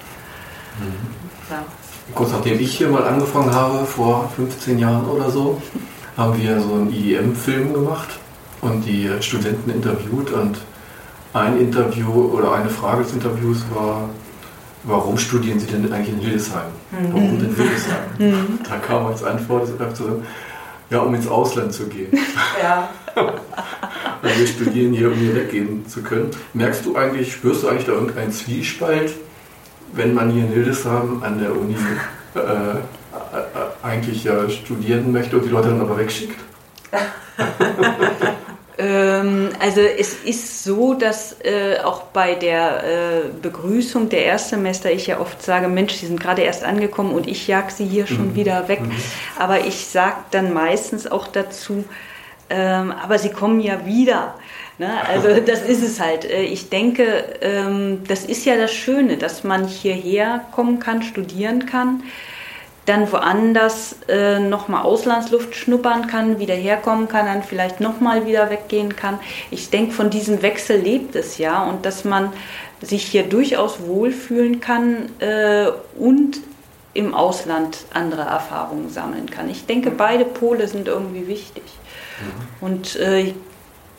Mhm. 0.79 1.51
Ja. 1.51 1.63
Kurz 2.15 2.31
nachdem 2.31 2.59
ich 2.59 2.77
hier 2.77 2.89
mal 2.89 3.03
angefangen 3.03 3.53
habe, 3.53 3.85
vor 3.85 4.29
15 4.35 4.77
Jahren 4.79 5.05
oder 5.05 5.29
so, 5.29 5.61
haben 6.15 6.39
wir 6.41 6.59
so 6.59 6.73
einen 6.73 6.93
IEM-Film 6.93 7.73
gemacht 7.73 8.19
und 8.61 8.85
die 8.85 9.09
Studenten 9.21 9.69
interviewt 9.69 10.31
und 10.31 10.57
ein 11.33 11.59
Interview 11.59 12.11
oder 12.11 12.53
eine 12.53 12.69
Frage 12.69 13.03
des 13.03 13.13
Interviews 13.13 13.63
war, 13.73 14.09
warum 14.83 15.17
studieren 15.17 15.59
Sie 15.59 15.65
denn 15.65 15.91
eigentlich 15.91 16.15
in 16.15 16.19
Hildesheim? 16.19 16.71
Warum 16.91 17.39
denn 17.39 17.55
Hildesheim? 17.55 18.59
Da 18.69 18.77
kam 18.77 19.07
als 19.07 19.23
Antwort, 19.23 19.67
ja, 20.93 20.99
um 20.99 21.13
ins 21.15 21.27
Ausland 21.27 21.73
zu 21.73 21.87
gehen. 21.87 22.11
Ja. 22.61 22.89
Also 24.21 24.39
wir 24.39 24.47
studieren 24.47 24.93
hier, 24.93 25.07
um 25.09 25.15
hier 25.15 25.35
weggehen 25.35 25.85
zu 25.87 26.01
können. 26.01 26.31
Merkst 26.53 26.85
du 26.85 26.95
eigentlich, 26.95 27.33
spürst 27.33 27.63
du 27.63 27.67
eigentlich 27.67 27.85
da 27.85 27.91
irgendeinen 27.91 28.31
Zwiespalt, 28.31 29.13
wenn 29.91 30.13
man 30.13 30.31
hier 30.31 30.45
in 30.45 30.53
Hildesheim 30.53 31.21
an 31.21 31.39
der 31.39 31.51
Uni 31.51 31.75
äh, 32.35 32.39
äh, 32.39 32.83
eigentlich 33.83 34.23
ja 34.23 34.49
studieren 34.49 35.11
möchte 35.11 35.35
und 35.37 35.45
die 35.45 35.49
Leute 35.49 35.69
dann 35.69 35.81
aber 35.81 35.97
wegschickt? 35.97 36.39
Ähm, 38.83 39.49
also 39.59 39.79
es 39.81 40.13
ist 40.25 40.63
so, 40.63 40.93
dass 40.93 41.37
äh, 41.43 41.79
auch 41.83 42.03
bei 42.13 42.35
der 42.35 42.83
äh, 42.83 43.21
Begrüßung 43.41 44.09
der 44.09 44.25
Erstsemester 44.25 44.91
ich 44.91 45.07
ja 45.07 45.19
oft 45.19 45.41
sage, 45.41 45.67
Mensch, 45.69 45.99
die 45.99 46.07
sind 46.07 46.19
gerade 46.19 46.41
erst 46.41 46.63
angekommen 46.65 47.13
und 47.13 47.27
ich 47.27 47.47
jag 47.47 47.71
sie 47.71 47.85
hier 47.85 48.07
schon 48.07 48.31
Mhm. 48.31 48.35
wieder 48.35 48.67
weg. 48.67 48.81
Mhm. 48.81 48.91
Aber 49.39 49.61
ich 49.65 49.85
sage 49.87 50.17
dann 50.31 50.51
meistens 50.53 51.09
auch 51.09 51.27
dazu, 51.27 51.85
ähm, 52.49 52.91
aber 52.91 53.17
sie 53.19 53.29
kommen 53.29 53.61
ja 53.61 53.85
wieder. 53.85 54.35
Ne? 54.79 54.89
Also 55.07 55.27
das 55.45 55.61
ist 55.61 55.83
es 55.83 55.99
halt. 55.99 56.25
Äh, 56.25 56.43
Ich 56.43 56.69
denke, 56.69 57.05
ähm, 57.41 58.01
das 58.07 58.25
ist 58.25 58.43
ja 58.45 58.57
das 58.57 58.73
Schöne, 58.73 59.17
dass 59.17 59.43
man 59.43 59.65
hierher 59.67 60.41
kommen 60.51 60.79
kann, 60.79 61.03
studieren 61.03 61.65
kann, 61.67 62.03
dann 62.85 63.11
woanders 63.11 63.95
äh, 64.09 64.39
nochmal 64.39 64.83
Auslandsluft 64.83 65.55
schnuppern 65.55 66.07
kann, 66.07 66.39
wieder 66.39 66.53
herkommen 66.53 67.07
kann, 67.07 67.25
dann 67.25 67.43
vielleicht 67.43 67.79
nochmal 67.79 68.25
wieder 68.25 68.49
weggehen 68.49 68.95
kann. 68.95 69.19
Ich 69.51 69.69
denke, 69.69 69.93
von 69.93 70.09
diesem 70.09 70.41
Wechsel 70.41 70.79
lebt 70.79 71.15
es 71.15 71.37
ja 71.37 71.63
und 71.63 71.85
dass 71.85 72.03
man 72.03 72.33
sich 72.81 73.05
hier 73.05 73.23
durchaus 73.23 73.85
wohlfühlen 73.85 74.59
kann 74.59 75.09
äh, 75.19 75.67
und 75.97 76.41
im 76.93 77.13
Ausland 77.13 77.85
andere 77.93 78.21
Erfahrungen 78.21 78.89
sammeln 78.89 79.29
kann. 79.29 79.49
Ich 79.49 79.65
denke, 79.65 79.89
beide 79.89 80.25
Pole 80.25 80.67
sind 80.67 80.87
irgendwie 80.87 81.27
wichtig. 81.27 81.63
Und 82.61 82.95
äh, 82.97 83.33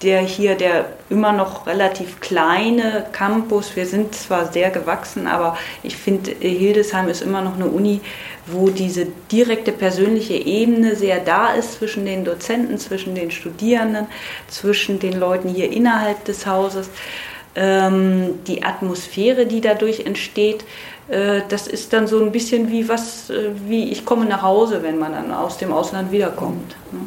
der 0.02 0.20
hier, 0.20 0.54
der 0.54 0.86
immer 1.08 1.32
noch 1.32 1.66
relativ 1.66 2.20
kleine 2.20 3.06
Campus, 3.12 3.74
wir 3.74 3.86
sind 3.86 4.14
zwar 4.14 4.52
sehr 4.52 4.70
gewachsen, 4.70 5.26
aber 5.26 5.56
ich 5.82 5.96
finde, 5.96 6.30
Hildesheim 6.32 7.08
ist 7.08 7.22
immer 7.22 7.40
noch 7.40 7.54
eine 7.54 7.66
Uni, 7.66 8.00
wo 8.46 8.68
diese 8.68 9.06
direkte 9.30 9.72
persönliche 9.72 10.34
Ebene 10.34 10.96
sehr 10.96 11.20
da 11.20 11.54
ist 11.54 11.74
zwischen 11.74 12.04
den 12.04 12.24
Dozenten, 12.24 12.78
zwischen 12.78 13.14
den 13.14 13.30
Studierenden, 13.30 14.06
zwischen 14.48 14.98
den 14.98 15.18
Leuten 15.18 15.48
hier 15.48 15.70
innerhalb 15.72 16.24
des 16.24 16.46
Hauses. 16.46 16.90
Ähm, 17.56 18.40
die 18.46 18.64
Atmosphäre, 18.64 19.46
die 19.46 19.60
dadurch 19.60 20.00
entsteht, 20.00 20.64
äh, 21.08 21.42
das 21.48 21.66
ist 21.66 21.92
dann 21.92 22.06
so 22.06 22.20
ein 22.22 22.32
bisschen 22.32 22.70
wie 22.70 22.88
was, 22.88 23.30
äh, 23.30 23.50
wie 23.66 23.92
ich 23.92 24.04
komme 24.04 24.24
nach 24.24 24.42
Hause, 24.42 24.82
wenn 24.82 24.98
man 24.98 25.12
dann 25.12 25.32
aus 25.32 25.58
dem 25.58 25.72
Ausland 25.72 26.10
wiederkommt. 26.10 26.76
ne? 26.92 27.00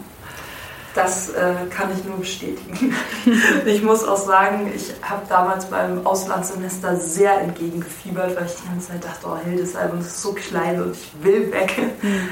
Das 0.98 1.30
äh, 1.30 1.54
kann 1.70 1.90
ich 1.96 2.04
nur 2.06 2.18
bestätigen. 2.18 2.96
ich 3.66 3.84
muss 3.84 4.04
auch 4.04 4.18
sagen, 4.18 4.72
ich 4.76 4.94
habe 5.02 5.22
damals 5.30 5.66
beim 5.66 6.06
Auslandssemester 6.06 6.96
sehr 6.98 7.40
entgegengefiebert, 7.42 8.36
weil 8.36 8.46
ich 8.48 8.56
die 8.56 8.68
ganze 8.68 8.88
Zeit 8.90 9.04
dachte, 9.06 9.28
oh, 9.28 9.38
Hildesheim 9.46 9.92
das 9.98 10.08
ist 10.08 10.22
so 10.24 10.34
klein 10.34 10.82
und 10.82 10.94
ich 10.94 11.12
will 11.24 11.52
weg. 11.52 11.72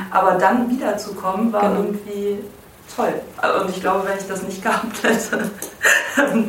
Aber 0.09 0.31
dann 0.39 0.69
wiederzukommen 0.69 1.53
war 1.53 1.61
Genau. 1.69 1.75
irgendwie 1.83 2.39
toll. 2.93 3.13
Und 3.61 3.69
ich 3.69 3.81
glaube, 3.81 4.07
wenn 4.07 4.17
ich 4.17 4.27
das 4.27 4.43
nicht 4.43 4.61
gehabt 4.63 5.03
hätte, 5.03 5.49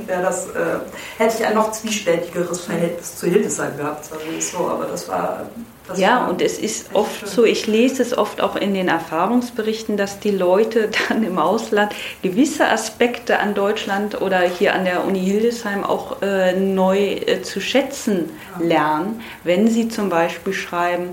wäre 0.06 0.22
das, 0.22 0.46
äh, 0.46 0.78
hätte 1.18 1.36
ich 1.38 1.46
ein 1.46 1.54
noch 1.54 1.72
zwiespältigeres 1.72 2.62
Verhältnis 2.62 3.16
zu 3.16 3.26
Hildesheim 3.26 3.76
gehabt, 3.76 4.08
es 4.38 4.52
so. 4.52 4.58
Aber 4.58 4.86
das 4.86 5.08
war. 5.08 5.46
Das 5.88 6.00
Ja, 6.00 6.22
war 6.22 6.30
und 6.30 6.42
es 6.42 6.58
ist 6.58 6.94
oft 6.94 7.20
schön. 7.20 7.28
so, 7.28 7.44
ich 7.44 7.68
lese 7.68 8.02
es 8.02 8.16
oft 8.16 8.40
auch 8.40 8.56
in 8.56 8.74
den 8.74 8.88
Erfahrungsberichten, 8.88 9.96
dass 9.96 10.18
die 10.18 10.32
Leute 10.32 10.90
dann 11.08 11.22
im 11.22 11.38
Ausland 11.38 11.94
gewisse 12.22 12.66
Aspekte 12.68 13.38
an 13.38 13.54
Deutschland 13.54 14.20
oder 14.20 14.40
hier 14.40 14.74
an 14.74 14.84
der 14.84 15.04
Uni 15.04 15.20
Hildesheim 15.20 15.84
auch 15.84 16.22
äh, 16.22 16.54
neu 16.54 16.98
äh, 16.98 17.42
zu 17.42 17.60
schätzen 17.60 18.30
lernen, 18.58 19.22
wenn 19.44 19.68
sie 19.68 19.88
zum 19.88 20.08
Beispiel 20.08 20.52
schreiben, 20.52 21.10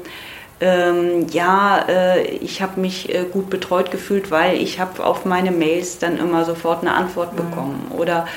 ähm, 0.63 1.28
ja, 1.30 1.84
äh, 1.89 2.21
ich 2.21 2.62
habe 2.62 2.80
mich 2.80 3.13
äh, 3.13 3.26
gut 3.26 3.49
betreut 3.49 3.91
gefühlt, 3.91 4.32
weil 4.32 4.56
ich 4.56 4.80
habe 4.80 5.06
auf 5.06 5.26
meine 5.26 5.52
Mails 5.52 5.99
dann 5.99 6.17
immer 6.17 6.45
sofort 6.45 6.84
eine 6.84 6.93
Antwort 6.93 7.36
bekommen. 7.36 7.91
Oder 7.97 8.28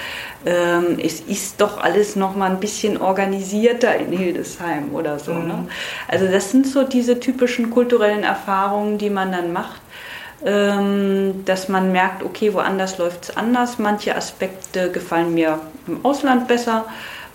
ähm, 0.45 0.99
es 1.01 1.21
ist 1.21 1.61
doch 1.61 1.79
alles 1.79 2.17
noch 2.17 2.35
mal 2.35 2.51
ein 2.51 2.59
bisschen 2.59 3.01
organisierter 3.01 3.95
in 3.95 4.11
Hildesheim 4.11 4.93
oder 4.93 5.21
so. 5.21 5.35
Ne? 5.35 5.69
Also 6.09 6.27
das 6.27 6.51
sind 6.51 6.67
so 6.67 6.83
diese 6.83 7.21
typischen 7.21 7.71
kulturellen 7.71 8.25
Erfahrungen, 8.25 8.99
die 8.99 9.11
man 9.11 9.31
dann 9.31 9.53
macht. 9.53 9.81
Ähm, 10.45 11.45
dass 11.47 11.69
man 11.69 11.93
merkt, 11.93 12.23
okay, 12.23 12.53
woanders 12.53 12.99
läuft 12.99 13.25
es 13.25 13.37
anders. 13.37 13.79
Manche 13.79 14.17
Aspekte 14.17 14.91
gefallen 14.91 15.33
mir 15.33 15.61
im 15.87 16.05
Ausland 16.05 16.49
besser. 16.49 16.87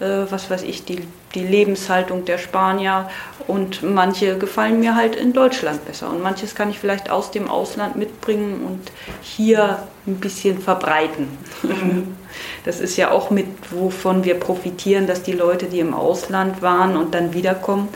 Äh, 0.02 0.32
was 0.32 0.50
weiß 0.50 0.64
ich, 0.64 0.84
die, 0.84 1.04
die 1.36 1.46
Lebenshaltung 1.46 2.26
der 2.26 2.40
Spanier. 2.40 3.08
Und 3.48 3.84
manche 3.84 4.38
gefallen 4.38 4.80
mir 4.80 4.96
halt 4.96 5.16
in 5.16 5.32
Deutschland 5.32 5.86
besser. 5.86 6.10
Und 6.10 6.24
manches 6.24 6.56
kann 6.56 6.72
ich 6.72 6.80
vielleicht 6.80 7.12
aus 7.12 7.30
dem 7.30 7.48
Ausland 7.48 7.96
mitbringen 7.96 8.64
und 8.66 8.92
hier 9.22 9.84
ein 10.08 10.16
bisschen 10.16 10.60
verbreiten. 10.60 11.28
Das 12.64 12.80
ist 12.80 12.96
ja 12.96 13.12
auch 13.12 13.30
mit, 13.30 13.46
wovon 13.72 14.24
wir 14.24 14.36
profitieren, 14.36 15.06
dass 15.06 15.22
die 15.22 15.34
Leute, 15.34 15.66
die 15.66 15.80
im 15.80 15.94
Ausland 15.94 16.62
waren 16.62 16.96
und 16.96 17.14
dann 17.14 17.34
wiederkommen, 17.34 17.90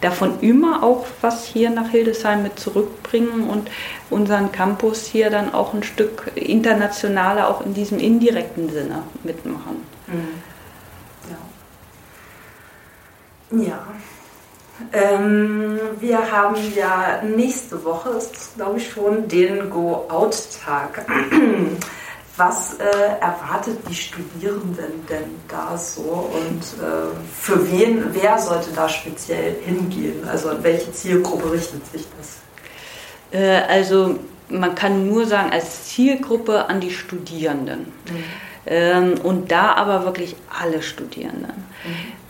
davon 0.00 0.40
immer 0.40 0.82
auch 0.82 1.06
was 1.20 1.46
hier 1.46 1.70
nach 1.70 1.90
Hildesheim 1.90 2.42
mit 2.42 2.58
zurückbringen 2.58 3.48
und 3.48 3.70
unseren 4.10 4.50
Campus 4.50 5.06
hier 5.06 5.30
dann 5.30 5.54
auch 5.54 5.72
ein 5.72 5.84
Stück 5.84 6.32
internationaler, 6.34 7.48
auch 7.48 7.64
in 7.64 7.74
diesem 7.74 8.00
indirekten 8.00 8.70
Sinne 8.70 9.04
mitmachen. 9.22 9.76
Ja. 10.08 10.14
Ja. 13.50 13.86
Ähm, 14.92 15.78
wir 16.00 16.30
haben 16.30 16.56
ja 16.74 17.22
nächste 17.22 17.82
Woche, 17.84 18.10
ist 18.10 18.56
glaube 18.56 18.78
ich 18.78 18.90
schon, 18.90 19.26
den 19.28 19.70
Go-Out-Tag. 19.70 21.06
Was 22.36 22.74
äh, 22.74 22.84
erwartet 23.18 23.78
die 23.88 23.94
Studierenden 23.94 25.06
denn 25.08 25.40
da 25.48 25.78
so 25.78 26.30
und 26.34 26.62
äh, 26.84 27.16
für 27.34 27.72
wen, 27.72 28.04
wer 28.12 28.38
sollte 28.38 28.72
da 28.74 28.86
speziell 28.90 29.56
hingehen? 29.64 30.28
Also 30.28 30.50
an 30.50 30.62
welche 30.62 30.92
Zielgruppe 30.92 31.52
richtet 31.52 31.86
sich 31.90 32.06
das? 32.18 32.36
Äh, 33.30 33.62
also 33.62 34.18
man 34.50 34.74
kann 34.74 35.06
nur 35.08 35.24
sagen, 35.24 35.50
als 35.50 35.88
Zielgruppe 35.88 36.68
an 36.68 36.80
die 36.80 36.90
Studierenden. 36.90 37.92
Ähm, 38.66 39.14
und 39.22 39.50
da 39.50 39.74
aber 39.74 40.04
wirklich 40.04 40.36
alle 40.60 40.82
Studierenden. 40.82 41.64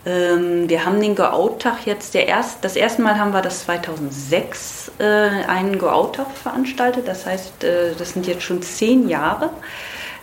Ähm, 0.07 0.69
wir 0.69 0.87
haben 0.87 1.01
den 1.01 1.16
Go-Out-Tag 1.16 1.85
jetzt, 1.85 2.14
der 2.14 2.29
erst, 2.29 2.64
das 2.64 2.77
erste 2.77 3.03
Mal 3.03 3.19
haben 3.19 3.33
wir 3.33 3.42
das 3.42 3.64
2006 3.64 4.92
äh, 4.99 5.05
einen 5.05 5.79
Go-Out-Tag 5.79 6.31
veranstaltet. 6.31 7.09
Das 7.09 7.27
heißt, 7.27 7.64
äh, 7.64 7.95
das 7.99 8.12
sind 8.12 8.27
jetzt 8.27 8.42
schon 8.42 8.62
zehn 8.62 9.09
Jahre. 9.09 9.51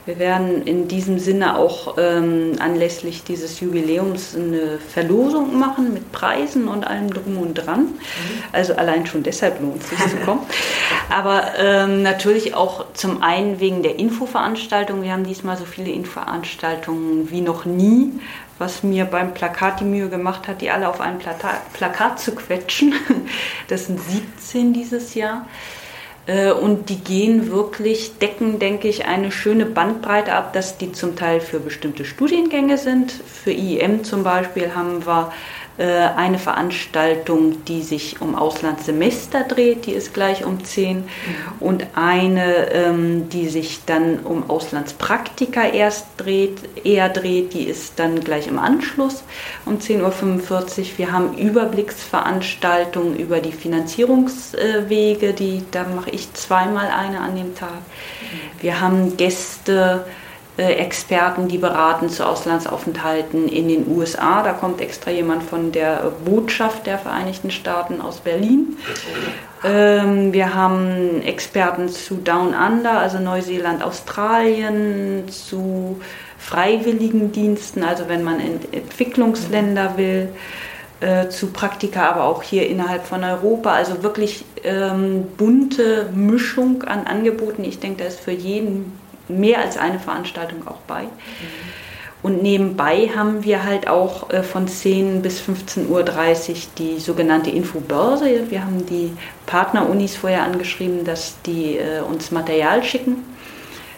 Wir 0.06 0.20
werden 0.20 0.64
in 0.64 0.90
diesem 0.90 1.18
Sinne 1.18 1.58
auch 1.58 1.96
ähm, 1.98 2.58
anlässlich 2.60 3.24
dieses 3.24 3.62
Jubiläums 3.62 4.36
eine 4.36 4.78
Verlosung 4.78 5.58
machen 5.58 5.94
mit 5.94 6.12
Preisen 6.12 6.68
und 6.68 6.86
allem 6.86 7.10
drum 7.10 7.38
und 7.38 7.54
dran. 7.54 7.88
Also 8.52 8.74
allein 8.74 9.06
schon 9.06 9.24
deshalb 9.24 9.62
lohnt 9.62 9.82
es 9.82 9.90
sich 9.90 10.00
zu 10.00 10.18
kommen. 10.18 10.42
Aber 11.10 11.58
ähm, 11.58 12.02
natürlich 12.02 12.54
auch 12.54 12.86
zum 12.94 13.24
einen 13.24 13.62
wegen 13.62 13.82
der 13.82 13.98
Infoveranstaltung. 13.98 15.04
Wir 15.04 15.14
haben 15.14 15.24
diesmal 15.24 15.56
so 15.56 15.64
viele 15.64 15.92
Infoveranstaltungen 15.92 17.32
wie 17.32 17.40
noch 17.40 17.64
nie, 17.64 18.12
was 18.60 18.84
mir 18.84 19.06
beim 19.06 19.34
Plakat 19.34 19.80
die 19.80 19.86
Mühe 19.86 20.10
gemacht 20.10 20.48
hat, 20.48 20.62
die 20.62 20.70
alle 20.70 20.88
auf 20.88 21.02
ein 21.02 21.20
Plata 21.20 21.62
Plakat 21.74 22.20
zu 22.20 22.36
quetschen. 22.36 22.94
Das 23.68 23.88
sind 23.88 24.00
17 24.00 24.74
dieses 24.74 25.16
Jahr. 25.16 25.48
Äh, 26.26 26.52
Und 26.52 26.90
die 26.90 27.00
gehen 27.00 27.52
wirklich, 27.52 28.18
decken, 28.18 28.60
denke 28.60 28.88
ich, 28.88 29.06
eine 29.06 29.32
schöne 29.32 29.66
Bandbreite 29.66 30.34
ab, 30.34 30.54
dass 30.54 30.78
die 30.78 30.92
zum 30.92 31.16
Teil 31.16 31.42
für 31.42 31.60
bestimmte 31.60 32.06
Studiengänge 32.06 32.78
sind. 32.78 33.12
Für 33.12 33.52
IEM 33.52 34.04
zum 34.04 34.24
Beispiel 34.24 34.74
haben 34.76 35.06
wir 35.06 35.32
eine 35.82 36.38
Veranstaltung, 36.38 37.66
die 37.66 37.82
sich 37.82 38.22
um 38.22 38.36
Auslandssemester 38.36 39.44
dreht, 39.44 39.88
die 39.88 39.94
ist 39.94 40.14
gleich 40.14 40.46
um 40.46 40.64
10. 40.64 41.06
Und 41.60 41.88
eine, 41.96 42.72
ähm, 42.72 43.30
die 43.30 43.50
sich 43.50 43.82
dann 43.86 44.20
um 44.20 44.50
Auslandspraktika 44.50 45.68
erst 45.68 46.06
dreht, 46.18 46.58
eher 46.84 47.10
dreht, 47.10 47.54
die 47.54 47.64
ist 47.64 47.98
dann 47.98 48.20
gleich 48.20 48.48
im 48.48 48.60
Anschluss 48.60 49.24
um 49.66 49.80
10.45 49.80 50.80
Uhr. 50.80 50.86
Wir 50.98 51.12
haben 51.12 51.38
Überblicksveranstaltungen 51.38 53.18
über 53.18 53.40
die 53.40 53.52
Finanzierungswege, 53.52 55.34
die, 55.34 55.64
da 55.72 55.86
mache 55.86 56.12
ich 56.12 56.32
zweimal 56.34 56.88
eine 56.88 57.20
an 57.20 57.36
dem 57.36 57.56
Tag. 57.56 57.82
Wir 58.62 58.80
haben 58.80 59.18
Gäste, 59.18 60.06
äh, 60.06 60.23
Experten, 60.58 61.48
die 61.48 61.58
beraten 61.58 62.10
zu 62.10 62.28
Auslandsaufenthalten 62.28 63.48
in 63.48 63.68
den 63.68 63.88
USA. 63.88 64.44
Da 64.44 64.54
kommt 64.54 64.82
extra 64.82 65.10
jemand 65.10 65.42
von 65.42 65.72
der 65.72 66.12
Botschaft 66.24 66.86
der 66.86 67.00
Vereinigten 67.00 67.50
Staaten 67.50 68.02
aus 68.02 68.20
Berlin. 68.20 68.78
Ähm, 69.64 70.32
wir 70.32 70.54
haben 70.54 71.24
Experten 71.24 71.90
zu 71.90 72.18
Down 72.18 72.54
Under, 72.54 73.00
also 73.00 73.18
Neuseeland, 73.18 73.84
Australien, 73.84 75.28
zu 75.28 76.00
Freiwilligendiensten, 76.38 77.84
also 77.84 78.08
wenn 78.08 78.24
man 78.24 78.40
in 78.40 78.60
Entwicklungsländer 78.72 79.98
will, 79.98 80.30
äh, 81.00 81.30
zu 81.30 81.48
Praktika, 81.48 82.10
aber 82.10 82.26
auch 82.26 82.44
hier 82.44 82.68
innerhalb 82.68 83.08
von 83.08 83.24
Europa. 83.24 83.72
Also 83.72 84.04
wirklich 84.04 84.46
ähm, 84.64 85.26
bunte 85.36 86.10
Mischung 86.14 86.84
an 86.84 87.08
Angeboten. 87.08 87.64
Ich 87.64 87.80
denke, 87.80 88.04
da 88.04 88.08
ist 88.08 88.20
für 88.20 88.32
jeden 88.32 89.03
mehr 89.28 89.60
als 89.60 89.78
eine 89.78 90.00
Veranstaltung 90.00 90.68
auch 90.68 90.80
bei. 90.88 91.06
Und 92.24 92.42
nebenbei 92.42 93.10
haben 93.14 93.44
wir 93.44 93.66
halt 93.66 93.90
auch 93.90 94.30
äh, 94.30 94.44
von 94.44 94.66
10 94.66 95.22
bis 95.22 95.42
15.30 95.42 95.90
Uhr 95.90 96.56
die 96.78 97.00
sogenannte 97.00 97.50
Infobörse. 97.50 98.50
Wir 98.50 98.64
haben 98.64 98.86
die 98.86 99.12
Partnerunis 99.46 100.16
vorher 100.16 100.44
angeschrieben, 100.44 101.04
dass 101.04 101.36
die 101.46 101.78
äh, 101.78 102.00
uns 102.00 102.32
Material 102.32 102.82
schicken. 102.82 103.26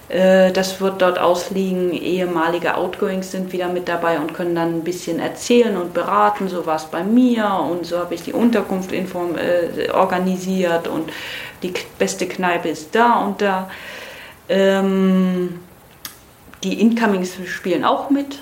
Äh, 0.09 0.51
das 0.51 0.81
wird 0.81 1.03
dort 1.03 1.19
ausliegen. 1.19 1.93
Ehemalige 1.93 2.75
Outgoings 2.75 3.31
sind 3.31 3.53
wieder 3.53 3.67
mit 3.67 3.87
dabei 3.87 4.17
und 4.19 4.33
können 4.33 4.55
dann 4.55 4.79
ein 4.79 4.83
bisschen 4.83 5.19
erzählen 5.19 5.77
und 5.77 5.93
beraten. 5.93 6.47
So 6.49 6.65
war 6.65 6.77
es 6.77 6.85
bei 6.85 7.03
mir 7.03 7.47
und 7.69 7.85
so 7.85 7.99
habe 7.99 8.15
ich 8.15 8.23
die 8.23 8.33
Unterkunft 8.33 8.91
inform 8.91 9.35
organisiert 9.93 10.87
und 10.87 11.11
die 11.61 11.73
beste 11.99 12.27
Kneipe 12.27 12.69
ist 12.69 12.95
da 12.95 13.19
und 13.23 13.39
da. 13.39 13.69
Ähm, 14.49 15.59
die 16.63 16.81
Incomings 16.81 17.37
spielen 17.45 17.85
auch 17.85 18.09
mit, 18.09 18.39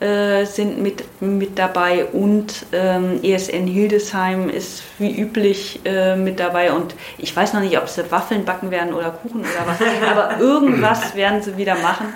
äh, 0.00 0.44
sind 0.44 0.80
mit, 0.80 1.04
mit 1.20 1.58
dabei 1.58 2.04
und 2.06 2.66
ähm, 2.72 3.20
ESN 3.22 3.66
Hildesheim 3.66 4.48
ist 4.48 4.82
wie 4.98 5.18
üblich 5.18 5.80
äh, 5.84 6.16
mit 6.16 6.40
dabei 6.40 6.72
und 6.72 6.94
ich 7.18 7.34
weiß 7.34 7.52
noch 7.52 7.60
nicht, 7.60 7.78
ob 7.78 7.88
sie 7.88 8.10
Waffeln 8.10 8.44
backen 8.44 8.70
werden 8.70 8.92
oder 8.92 9.10
Kuchen 9.10 9.40
oder 9.40 9.66
was, 9.66 9.78
aber 10.08 10.40
irgendwas 10.40 11.14
werden 11.16 11.42
sie 11.42 11.56
wieder 11.56 11.76
machen, 11.76 12.06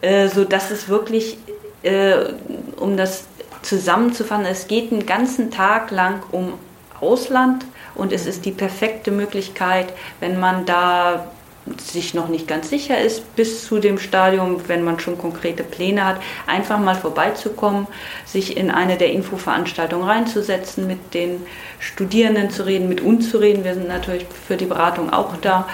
äh, 0.00 0.28
sodass 0.28 0.70
es 0.70 0.88
wirklich, 0.88 1.38
äh, 1.82 2.14
um 2.76 2.96
das 2.96 3.24
zusammenzufassen, 3.62 4.46
es 4.46 4.66
geht 4.66 4.92
einen 4.92 5.06
ganzen 5.06 5.50
Tag 5.50 5.90
lang 5.90 6.22
um 6.32 6.54
Ausland 7.00 7.64
und 7.94 8.12
es 8.12 8.26
ist 8.26 8.44
die 8.44 8.52
perfekte 8.52 9.10
Möglichkeit, 9.10 9.92
wenn 10.20 10.38
man 10.38 10.64
da 10.64 11.26
sich 11.78 12.14
noch 12.14 12.28
nicht 12.28 12.48
ganz 12.48 12.70
sicher 12.70 13.00
ist, 13.00 13.36
bis 13.36 13.66
zu 13.66 13.78
dem 13.78 13.98
Stadium, 13.98 14.68
wenn 14.68 14.82
man 14.82 14.98
schon 14.98 15.18
konkrete 15.18 15.62
Pläne 15.62 16.04
hat, 16.04 16.20
einfach 16.46 16.78
mal 16.78 16.94
vorbeizukommen, 16.94 17.86
sich 18.24 18.56
in 18.56 18.70
eine 18.70 18.96
der 18.96 19.12
Infoveranstaltungen 19.12 20.06
reinzusetzen, 20.06 20.86
mit 20.86 21.14
den 21.14 21.42
Studierenden 21.78 22.50
zu 22.50 22.64
reden, 22.64 22.88
mit 22.88 23.00
uns 23.00 23.30
zu 23.30 23.38
reden. 23.38 23.64
Wir 23.64 23.74
sind 23.74 23.88
natürlich 23.88 24.26
für 24.46 24.56
die 24.56 24.66
Beratung 24.66 25.12
auch 25.12 25.36
da 25.36 25.68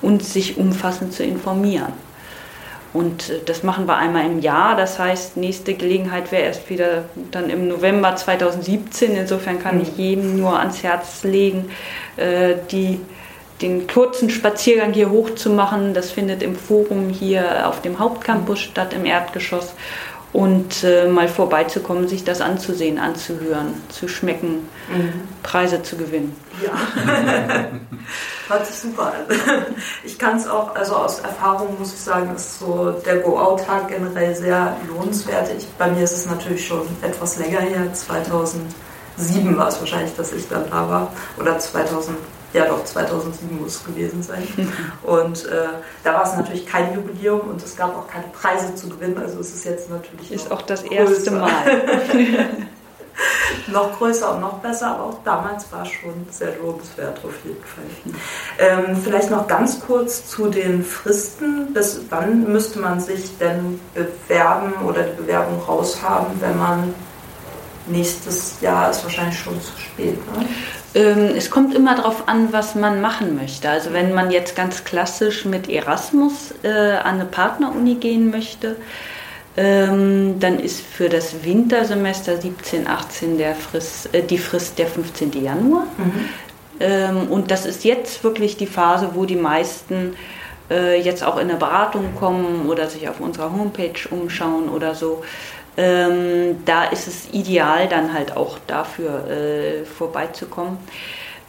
und 0.00 0.24
sich 0.24 0.56
umfassend 0.56 1.12
zu 1.12 1.24
informieren. 1.24 1.92
Und 2.92 3.30
äh, 3.30 3.40
das 3.44 3.62
machen 3.62 3.86
wir 3.86 3.96
einmal 3.96 4.26
im 4.26 4.40
Jahr. 4.40 4.76
Das 4.76 4.98
heißt, 4.98 5.36
nächste 5.36 5.74
Gelegenheit 5.74 6.30
wäre 6.32 6.44
erst 6.44 6.68
wieder 6.70 7.04
dann 7.30 7.50
im 7.50 7.68
November 7.68 8.14
2017. 8.16 9.16
Insofern 9.16 9.58
kann 9.58 9.80
ich 9.80 9.92
mhm. 9.92 9.98
jedem 9.98 10.36
nur 10.38 10.58
ans 10.58 10.82
Herz 10.82 11.24
legen, 11.24 11.70
äh, 12.16 12.54
die 12.70 13.00
den 13.62 13.86
kurzen 13.86 14.28
Spaziergang 14.28 14.92
hier 14.92 15.10
hoch 15.10 15.34
zu 15.34 15.50
machen. 15.50 15.94
Das 15.94 16.10
findet 16.10 16.42
im 16.42 16.56
Forum 16.56 17.08
hier 17.08 17.68
auf 17.68 17.80
dem 17.80 17.98
Hauptcampus 17.98 18.58
statt, 18.58 18.92
im 18.92 19.06
Erdgeschoss. 19.06 19.74
Und 20.32 20.82
äh, 20.82 21.08
mal 21.08 21.28
vorbeizukommen, 21.28 22.08
sich 22.08 22.24
das 22.24 22.40
anzusehen, 22.40 22.98
anzuhören, 22.98 23.74
zu 23.90 24.08
schmecken, 24.08 24.66
mhm. 24.88 25.12
Preise 25.42 25.82
zu 25.82 25.98
gewinnen. 25.98 26.34
Ja, 26.64 26.72
hört 28.48 28.66
sich 28.66 28.76
super 28.76 29.12
an. 29.12 29.36
Ich 30.04 30.18
kann 30.18 30.38
es 30.38 30.48
auch, 30.48 30.74
also 30.74 30.96
aus 30.96 31.20
Erfahrung 31.20 31.78
muss 31.78 31.92
ich 31.92 32.00
sagen, 32.00 32.34
ist 32.34 32.60
so 32.60 32.92
der 33.04 33.18
Go-Out-Tag 33.18 33.88
generell 33.88 34.34
sehr 34.34 34.74
lohnenswert. 34.88 35.50
Ich, 35.58 35.68
bei 35.76 35.90
mir 35.90 36.02
ist 36.02 36.12
es 36.12 36.24
natürlich 36.24 36.66
schon 36.66 36.86
etwas 37.02 37.36
länger 37.38 37.60
her, 37.60 37.92
2007 37.92 39.54
war 39.58 39.68
es 39.68 39.80
wahrscheinlich, 39.80 40.16
dass 40.16 40.32
ich 40.32 40.48
dann 40.48 40.64
da 40.70 40.88
war, 40.88 41.12
oder 41.38 41.58
2000 41.58 42.16
ja 42.52 42.66
doch, 42.66 42.84
2007 42.84 43.60
muss 43.60 43.76
es 43.76 43.84
gewesen 43.84 44.22
sein. 44.22 44.46
Und 45.02 45.46
äh, 45.46 45.68
da 46.04 46.14
war 46.14 46.24
es 46.24 46.36
natürlich 46.36 46.66
kein 46.66 46.94
Jubiläum 46.94 47.40
und 47.40 47.62
es 47.62 47.76
gab 47.76 47.96
auch 47.96 48.06
keine 48.06 48.26
Preise 48.28 48.74
zu 48.74 48.88
gewinnen. 48.88 49.18
Also 49.18 49.40
es 49.40 49.52
ist 49.54 49.64
jetzt 49.64 49.90
natürlich. 49.90 50.30
Ist 50.30 50.50
auch 50.50 50.62
das 50.62 50.82
größer. 50.82 50.94
erste 50.94 51.30
Mal. 51.30 51.50
noch 53.68 53.98
größer 53.98 54.34
und 54.34 54.40
noch 54.40 54.58
besser, 54.58 54.92
aber 54.94 55.04
auch 55.04 55.18
damals 55.24 55.70
war 55.72 55.82
es 55.82 55.90
schon 55.90 56.26
sehr 56.30 56.56
lobenswert 56.56 57.18
auf 57.24 57.34
jeden 57.44 57.62
Fall. 57.62 57.84
Ähm, 58.58 58.96
vielleicht 59.02 59.30
noch 59.30 59.46
ganz 59.46 59.80
kurz 59.80 60.28
zu 60.28 60.48
den 60.48 60.84
Fristen. 60.84 61.72
Bis 61.72 62.00
wann 62.10 62.50
müsste 62.50 62.78
man 62.78 63.00
sich 63.00 63.36
denn 63.38 63.80
bewerben 63.94 64.72
oder 64.86 65.02
die 65.04 65.22
Bewerbung 65.22 65.60
raushaben, 65.60 66.40
wenn 66.40 66.58
man 66.58 66.94
nächstes 67.86 68.60
Jahr 68.60 68.90
ist 68.90 69.02
wahrscheinlich 69.02 69.38
schon 69.38 69.60
zu 69.60 69.72
spät. 69.78 70.16
Ne? 70.34 70.46
Ähm, 70.94 71.30
es 71.36 71.50
kommt 71.50 71.74
immer 71.74 71.94
darauf 71.94 72.28
an, 72.28 72.52
was 72.52 72.74
man 72.74 73.00
machen 73.00 73.36
möchte. 73.36 73.68
Also 73.68 73.92
wenn 73.92 74.14
man 74.14 74.30
jetzt 74.30 74.54
ganz 74.56 74.84
klassisch 74.84 75.44
mit 75.44 75.68
Erasmus 75.68 76.54
äh, 76.62 76.68
an 76.68 77.14
eine 77.14 77.24
Partneruni 77.24 77.94
gehen 77.94 78.30
möchte, 78.30 78.76
ähm, 79.56 80.40
dann 80.40 80.58
ist 80.58 80.80
für 80.80 81.08
das 81.08 81.44
Wintersemester 81.44 82.38
17, 82.38 82.86
18 82.86 83.38
der 83.38 83.54
Frist, 83.54 84.14
äh, 84.14 84.22
die 84.22 84.38
Frist 84.38 84.78
der 84.78 84.86
15. 84.86 85.32
Januar. 85.42 85.84
Mhm. 85.96 86.28
Ähm, 86.80 87.28
und 87.28 87.50
das 87.50 87.66
ist 87.66 87.84
jetzt 87.84 88.24
wirklich 88.24 88.56
die 88.56 88.66
Phase, 88.66 89.10
wo 89.14 89.24
die 89.24 89.36
meisten 89.36 90.16
äh, 90.70 91.00
jetzt 91.00 91.22
auch 91.22 91.36
in 91.36 91.50
eine 91.50 91.58
Beratung 91.58 92.14
kommen 92.18 92.66
oder 92.66 92.88
sich 92.88 93.08
auf 93.08 93.20
unserer 93.20 93.52
Homepage 93.52 94.08
umschauen 94.10 94.68
oder 94.68 94.94
so. 94.94 95.22
Ähm, 95.76 96.64
da 96.64 96.84
ist 96.84 97.08
es 97.08 97.32
ideal, 97.32 97.88
dann 97.88 98.12
halt 98.12 98.36
auch 98.36 98.58
dafür 98.66 99.28
äh, 99.28 99.84
vorbeizukommen. 99.84 100.76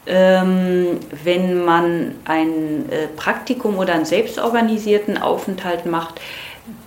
Ähm, 0.05 0.99
wenn 1.23 1.63
man 1.63 2.15
ein 2.25 2.89
äh, 2.89 3.07
Praktikum 3.07 3.77
oder 3.77 3.93
einen 3.93 4.05
selbstorganisierten 4.05 5.17
Aufenthalt 5.17 5.85
macht, 5.85 6.19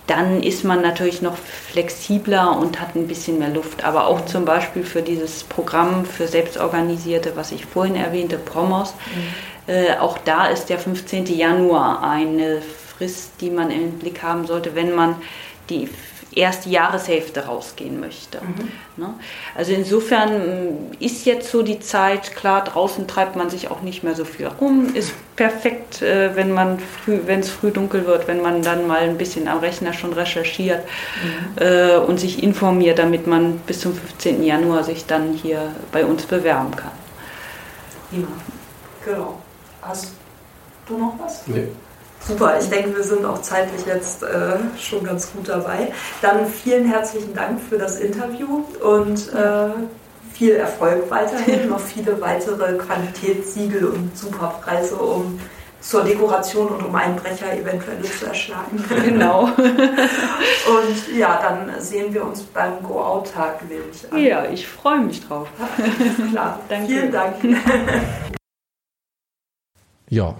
dann 0.07 0.43
ist 0.43 0.65
man 0.65 0.83
natürlich 0.83 1.21
noch 1.21 1.37
flexibler 1.37 2.57
und 2.57 2.81
hat 2.81 2.95
ein 2.95 3.09
bisschen 3.09 3.39
mehr 3.39 3.49
Luft. 3.49 3.85
Aber 3.85 4.07
auch 4.07 4.25
zum 4.27 4.45
Beispiel 4.45 4.85
für 4.85 5.03
dieses 5.03 5.45
Programm 5.45 6.05
für 6.05 6.29
Selbstorganisierte, 6.29 7.33
was 7.35 7.53
ich 7.53 7.67
vorhin 7.67 7.97
erwähnte, 7.97 8.39
Promos, 8.39 8.95
mhm. 9.15 9.75
äh, 9.75 9.97
auch 9.99 10.19
da 10.19 10.47
ist 10.47 10.67
der 10.67 10.79
15. 10.79 11.27
Januar 11.27 12.03
eine 12.03 12.63
Frist, 12.97 13.33
die 13.41 13.51
man 13.51 13.71
im 13.71 13.99
Blick 13.99 14.23
haben 14.23 14.47
sollte, 14.47 14.75
wenn 14.75 14.95
man 14.95 15.17
die 15.69 15.89
erste 16.37 16.69
Jahreshälfte 16.69 17.47
rausgehen 17.47 17.99
möchte. 17.99 18.41
Mhm. 18.43 18.73
Ne? 18.97 19.15
Also 19.55 19.73
insofern 19.73 20.91
mm, 20.91 20.93
ist 21.01 21.25
jetzt 21.25 21.51
so 21.51 21.63
die 21.63 21.81
Zeit, 21.81 22.37
klar, 22.37 22.63
draußen 22.63 23.09
treibt 23.09 23.37
man 23.37 23.49
sich 23.49 23.71
auch 23.71 23.81
nicht 23.81 24.05
mehr 24.05 24.15
so 24.15 24.25
viel 24.25 24.47
rum, 24.47 24.95
ist 24.95 25.15
perfekt, 25.35 26.03
äh, 26.03 26.37
wenn 26.37 26.53
man 26.53 26.79
früh, 26.79 27.21
wenn 27.25 27.41
es 27.41 27.49
früh 27.51 27.71
dunkel 27.71 28.07
wird, 28.07 28.29
wenn 28.29 28.43
man 28.43 28.63
dann 28.63 28.87
mal 28.87 29.01
ein 29.01 29.17
bisschen 29.17 29.49
am 29.49 29.59
Rechner 29.59 29.95
schon 29.95 30.13
recherchiert 30.13 30.85
mhm. 31.25 31.63
äh, 31.63 31.97
und 31.97 32.21
sich 32.21 32.43
informiert, 32.43 32.99
damit 32.99 33.27
man 33.27 33.59
bis 33.61 33.81
zum 33.81 33.95
15. 33.95 34.45
Januar 34.45 34.85
sich 34.85 35.07
dann 35.07 35.33
hier 35.33 35.73
bei 35.91 36.05
uns 36.05 36.27
bewerben 36.27 36.77
kann. 36.77 36.93
Prima. 38.11 38.29
Genau. 39.05 39.39
Hast 39.81 40.13
du 40.87 40.99
noch 40.99 41.15
was? 41.19 41.47
Nee. 41.47 41.69
Super, 42.21 42.59
ich 42.61 42.69
denke, 42.69 42.97
wir 42.97 43.05
sind 43.05 43.25
auch 43.25 43.41
zeitlich 43.43 43.87
jetzt 43.87 44.23
äh, 44.23 44.57
schon 44.81 45.05
ganz 45.05 45.33
gut 45.33 45.49
dabei. 45.49 45.93
Dann 46.23 46.47
vielen 46.47 46.87
herzlichen 46.87 47.35
Dank 47.35 47.61
für 47.61 47.79
das 47.79 48.01
Interview 48.01 48.65
und 48.83 49.33
äh, 49.33 49.69
viel 50.33 50.57
Erfolg 50.57 51.11
weiterhin, 51.11 51.69
noch 51.71 51.81
viele 51.81 52.21
weitere 52.21 52.77
Qualitätssiegel 52.79 53.87
und 53.87 54.17
Superpreise, 54.17 54.97
um 54.97 55.41
zur 55.81 56.03
Dekoration 56.03 56.67
und 56.67 56.85
um 56.85 56.95
Einbrecher 56.95 57.57
eventuell 57.57 58.03
zu 58.03 58.27
erschlagen. 58.27 58.85
Genau. 59.05 59.45
und 59.55 61.17
ja, 61.17 61.41
dann 61.41 61.81
sehen 61.81 62.13
wir 62.13 62.25
uns 62.25 62.43
beim 62.43 62.83
Go-Out-Tag, 62.83 63.69
nehme 63.69 63.85
ich 63.93 64.13
an. 64.13 64.19
Ja, 64.19 64.45
ich 64.47 64.67
freue 64.67 64.99
mich 65.01 65.25
drauf. 65.27 65.49
Klar, 66.33 66.59
Danke. 66.69 66.87
vielen 66.89 67.13
Dank. 67.13 67.37
ja, 70.11 70.35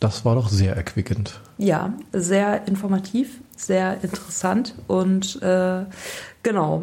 das 0.00 0.24
war 0.24 0.34
doch 0.34 0.48
sehr 0.48 0.76
erquickend. 0.76 1.40
Ja, 1.58 1.94
sehr 2.12 2.68
informativ, 2.68 3.40
sehr 3.56 4.02
interessant 4.02 4.74
und 4.86 5.40
äh, 5.42 5.84
genau. 6.42 6.82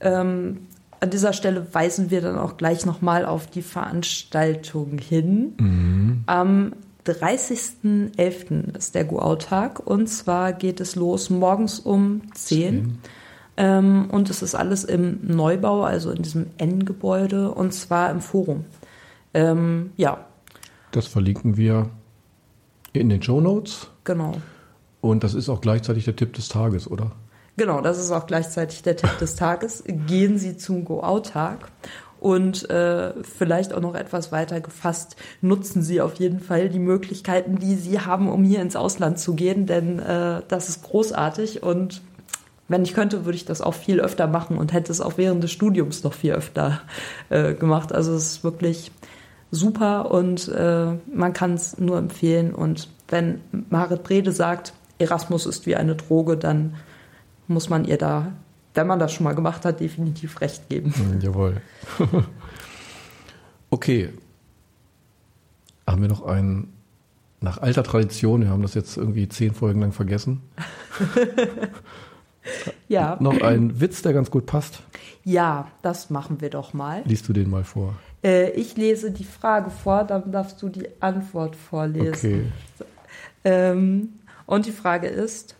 Ähm, 0.00 0.58
an 0.98 1.10
dieser 1.10 1.34
Stelle 1.34 1.66
weisen 1.74 2.10
wir 2.10 2.22
dann 2.22 2.38
auch 2.38 2.56
gleich 2.56 2.86
nochmal 2.86 3.26
auf 3.26 3.46
die 3.46 3.60
Veranstaltung 3.60 4.98
hin. 4.98 5.52
Mhm. 5.58 6.22
Am 6.24 6.72
30.11. 7.04 8.76
ist 8.76 8.94
der 8.94 9.04
Go-Out-Tag 9.04 9.80
und 9.86 10.08
zwar 10.08 10.54
geht 10.54 10.80
es 10.80 10.96
los 10.96 11.28
morgens 11.28 11.78
um 11.78 12.22
10. 12.32 12.98
Ähm, 13.58 14.08
und 14.10 14.30
es 14.30 14.42
ist 14.42 14.54
alles 14.54 14.84
im 14.84 15.20
Neubau, 15.22 15.82
also 15.82 16.10
in 16.10 16.22
diesem 16.22 16.46
N-Gebäude 16.58 17.50
und 17.52 17.72
zwar 17.72 18.10
im 18.10 18.20
Forum. 18.20 18.64
Ähm, 19.34 19.90
ja, 19.96 20.26
Das 20.92 21.06
verlinken 21.06 21.56
wir 21.56 21.90
in 23.00 23.08
den 23.08 23.22
Show 23.22 23.40
Notes. 23.40 23.88
genau. 24.04 24.34
Und 25.02 25.22
das 25.22 25.34
ist 25.34 25.48
auch 25.48 25.60
gleichzeitig 25.60 26.04
der 26.04 26.16
Tipp 26.16 26.32
des 26.32 26.48
Tages, 26.48 26.90
oder? 26.90 27.12
Genau, 27.56 27.80
das 27.80 27.98
ist 27.98 28.10
auch 28.10 28.26
gleichzeitig 28.26 28.82
der 28.82 28.96
Tipp 28.96 29.18
des 29.18 29.36
Tages. 29.36 29.84
Gehen 29.86 30.36
Sie 30.36 30.56
zum 30.56 30.84
Go-Out-Tag. 30.84 31.70
Und 32.18 32.68
äh, 32.70 33.12
vielleicht 33.22 33.72
auch 33.72 33.80
noch 33.80 33.94
etwas 33.94 34.32
weiter 34.32 34.60
gefasst, 34.60 35.16
nutzen 35.42 35.82
Sie 35.82 36.00
auf 36.00 36.14
jeden 36.14 36.40
Fall 36.40 36.68
die 36.70 36.78
Möglichkeiten, 36.78 37.58
die 37.58 37.76
Sie 37.76 38.00
haben, 38.00 38.28
um 38.28 38.42
hier 38.42 38.62
ins 38.62 38.74
Ausland 38.74 39.18
zu 39.18 39.34
gehen, 39.34 39.66
denn 39.66 39.98
äh, 39.98 40.40
das 40.48 40.68
ist 40.68 40.82
großartig 40.82 41.62
und 41.62 42.02
wenn 42.68 42.82
ich 42.82 42.94
könnte, 42.94 43.24
würde 43.24 43.36
ich 43.36 43.44
das 43.44 43.60
auch 43.60 43.74
viel 43.74 44.00
öfter 44.00 44.26
machen 44.26 44.58
und 44.58 44.72
hätte 44.72 44.90
es 44.90 45.00
auch 45.00 45.18
während 45.18 45.42
des 45.42 45.52
Studiums 45.52 46.02
noch 46.02 46.14
viel 46.14 46.32
öfter 46.32 46.80
äh, 47.28 47.54
gemacht. 47.54 47.92
Also 47.92 48.12
es 48.14 48.32
ist 48.32 48.44
wirklich 48.44 48.90
super 49.58 50.10
und 50.10 50.48
äh, 50.48 50.94
man 51.12 51.32
kann 51.32 51.54
es 51.54 51.78
nur 51.78 51.98
empfehlen. 51.98 52.54
Und 52.54 52.88
wenn 53.08 53.40
Marit 53.70 54.02
Brede 54.02 54.32
sagt, 54.32 54.72
Erasmus 54.98 55.46
ist 55.46 55.66
wie 55.66 55.76
eine 55.76 55.96
Droge, 55.96 56.36
dann 56.36 56.74
muss 57.48 57.68
man 57.68 57.84
ihr 57.84 57.98
da, 57.98 58.32
wenn 58.74 58.86
man 58.86 58.98
das 58.98 59.12
schon 59.12 59.24
mal 59.24 59.34
gemacht 59.34 59.64
hat, 59.64 59.80
definitiv 59.80 60.40
recht 60.40 60.68
geben. 60.68 60.92
Hm, 60.94 61.20
jawohl. 61.20 61.60
okay. 63.70 64.10
Haben 65.86 66.02
wir 66.02 66.08
noch 66.08 66.24
einen, 66.24 66.72
nach 67.40 67.58
alter 67.58 67.84
Tradition, 67.84 68.42
wir 68.42 68.50
haben 68.50 68.62
das 68.62 68.74
jetzt 68.74 68.96
irgendwie 68.96 69.28
zehn 69.28 69.54
Folgen 69.54 69.80
lang 69.80 69.92
vergessen, 69.92 70.42
Ja, 72.88 73.16
noch 73.20 73.40
einen 73.40 73.80
Witz, 73.80 74.02
der 74.02 74.12
ganz 74.12 74.30
gut 74.30 74.46
passt. 74.46 74.82
ja, 75.24 75.68
das 75.82 76.10
machen 76.10 76.40
wir 76.40 76.50
doch 76.50 76.72
mal. 76.72 77.02
Liest 77.04 77.28
du 77.28 77.32
den 77.32 77.50
mal 77.50 77.64
vor? 77.64 77.94
Äh, 78.26 78.50
ich 78.50 78.76
lese 78.76 79.10
die 79.12 79.24
Frage 79.24 79.70
vor, 79.70 80.02
dann 80.04 80.32
darfst 80.32 80.60
du 80.62 80.68
die 80.68 80.88
Antwort 81.00 81.54
vorlesen. 81.54 82.12
Okay. 82.78 82.86
Ähm, 83.44 84.08
und 84.46 84.66
die 84.66 84.72
Frage 84.72 85.06
ist, 85.06 85.54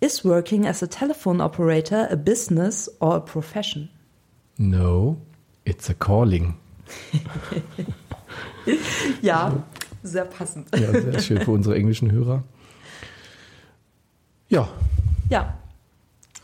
is 0.00 0.24
working 0.24 0.66
as 0.66 0.82
a 0.82 0.86
telephone 0.86 1.40
operator 1.40 2.08
a 2.10 2.14
business 2.16 2.90
or 3.00 3.14
a 3.16 3.20
profession? 3.20 3.88
No, 4.58 5.16
it's 5.64 5.90
a 5.90 5.94
calling. 5.94 6.54
Ja, 9.22 9.62
sehr 10.02 10.24
passend. 10.24 10.68
Ja, 10.78 10.90
sehr 10.92 11.18
schön 11.20 11.40
für 11.40 11.50
unsere 11.50 11.74
englischen 11.76 12.10
Hörer. 12.12 12.42
Ja, 14.48 14.68
Ja, 15.30 15.54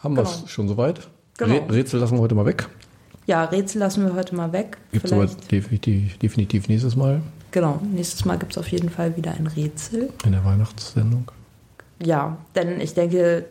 haben 0.02 0.16
wir 0.16 0.22
Genau. 0.24 0.34
es 0.44 0.50
schon 0.50 0.68
soweit. 0.68 1.08
Genau. 1.38 1.54
Rä- 1.54 1.72
Rätsel 1.72 2.00
lassen 2.00 2.16
wir 2.16 2.20
heute 2.22 2.34
mal 2.34 2.46
weg. 2.46 2.68
Ja, 3.26 3.44
Rätsel 3.44 3.78
lassen 3.80 4.04
wir 4.04 4.14
heute 4.14 4.34
mal 4.34 4.52
weg. 4.52 4.78
Gibt 4.92 5.04
es 5.06 5.12
aber 5.12 5.26
definitiv, 5.26 6.18
definitiv 6.18 6.68
nächstes 6.68 6.96
Mal 6.96 7.20
genau, 7.52 7.80
nächstes 7.92 8.24
Mal 8.24 8.38
gibt 8.38 8.52
es 8.52 8.58
auf 8.58 8.68
jeden 8.68 8.90
Fall 8.90 9.16
wieder 9.16 9.32
ein 9.32 9.46
Rätsel. 9.46 10.10
in 10.24 10.32
der 10.32 10.44
Weihnachtssendung. 10.44 11.30
Ja, 12.02 12.38
denn 12.54 12.80
ich 12.80 12.94
denke, 12.94 13.44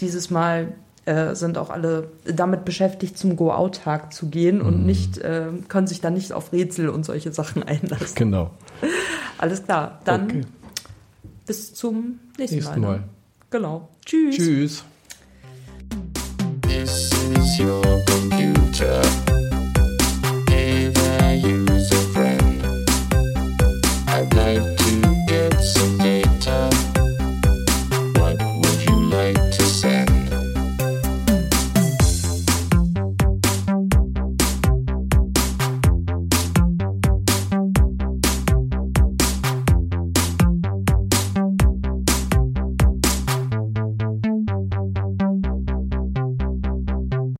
dieses 0.00 0.30
Mal 0.30 0.72
äh, 1.04 1.34
sind 1.34 1.58
auch 1.58 1.68
alle 1.70 2.08
damit 2.24 2.64
beschäftigt, 2.64 3.18
zum 3.18 3.36
Go-Out-Tag 3.36 4.12
zu 4.12 4.28
gehen 4.28 4.58
Mhm. 4.58 4.66
und 4.66 4.86
nicht, 4.86 5.18
äh, 5.18 5.46
können 5.68 5.86
sich 5.86 6.00
dann 6.00 6.14
nicht 6.14 6.32
auf 6.32 6.52
Rätsel 6.52 6.88
und 6.88 7.04
solche 7.04 7.32
Sachen 7.32 7.62
einlassen. 7.62 8.14
Genau. 8.14 8.50
Alles 9.38 9.64
klar, 9.64 10.00
dann 10.04 10.24
Okay. 10.26 10.40
bis 11.46 11.74
zum 11.74 12.20
nächsten, 12.38 12.56
Nächsten 12.56 12.80
Mal. 12.80 12.88
Mal. 12.88 12.98
ne? 12.98 13.04
Genau. 13.50 13.88
Tschüss. 14.04 14.36
Tschüss. 14.36 14.84
future. 18.82 19.21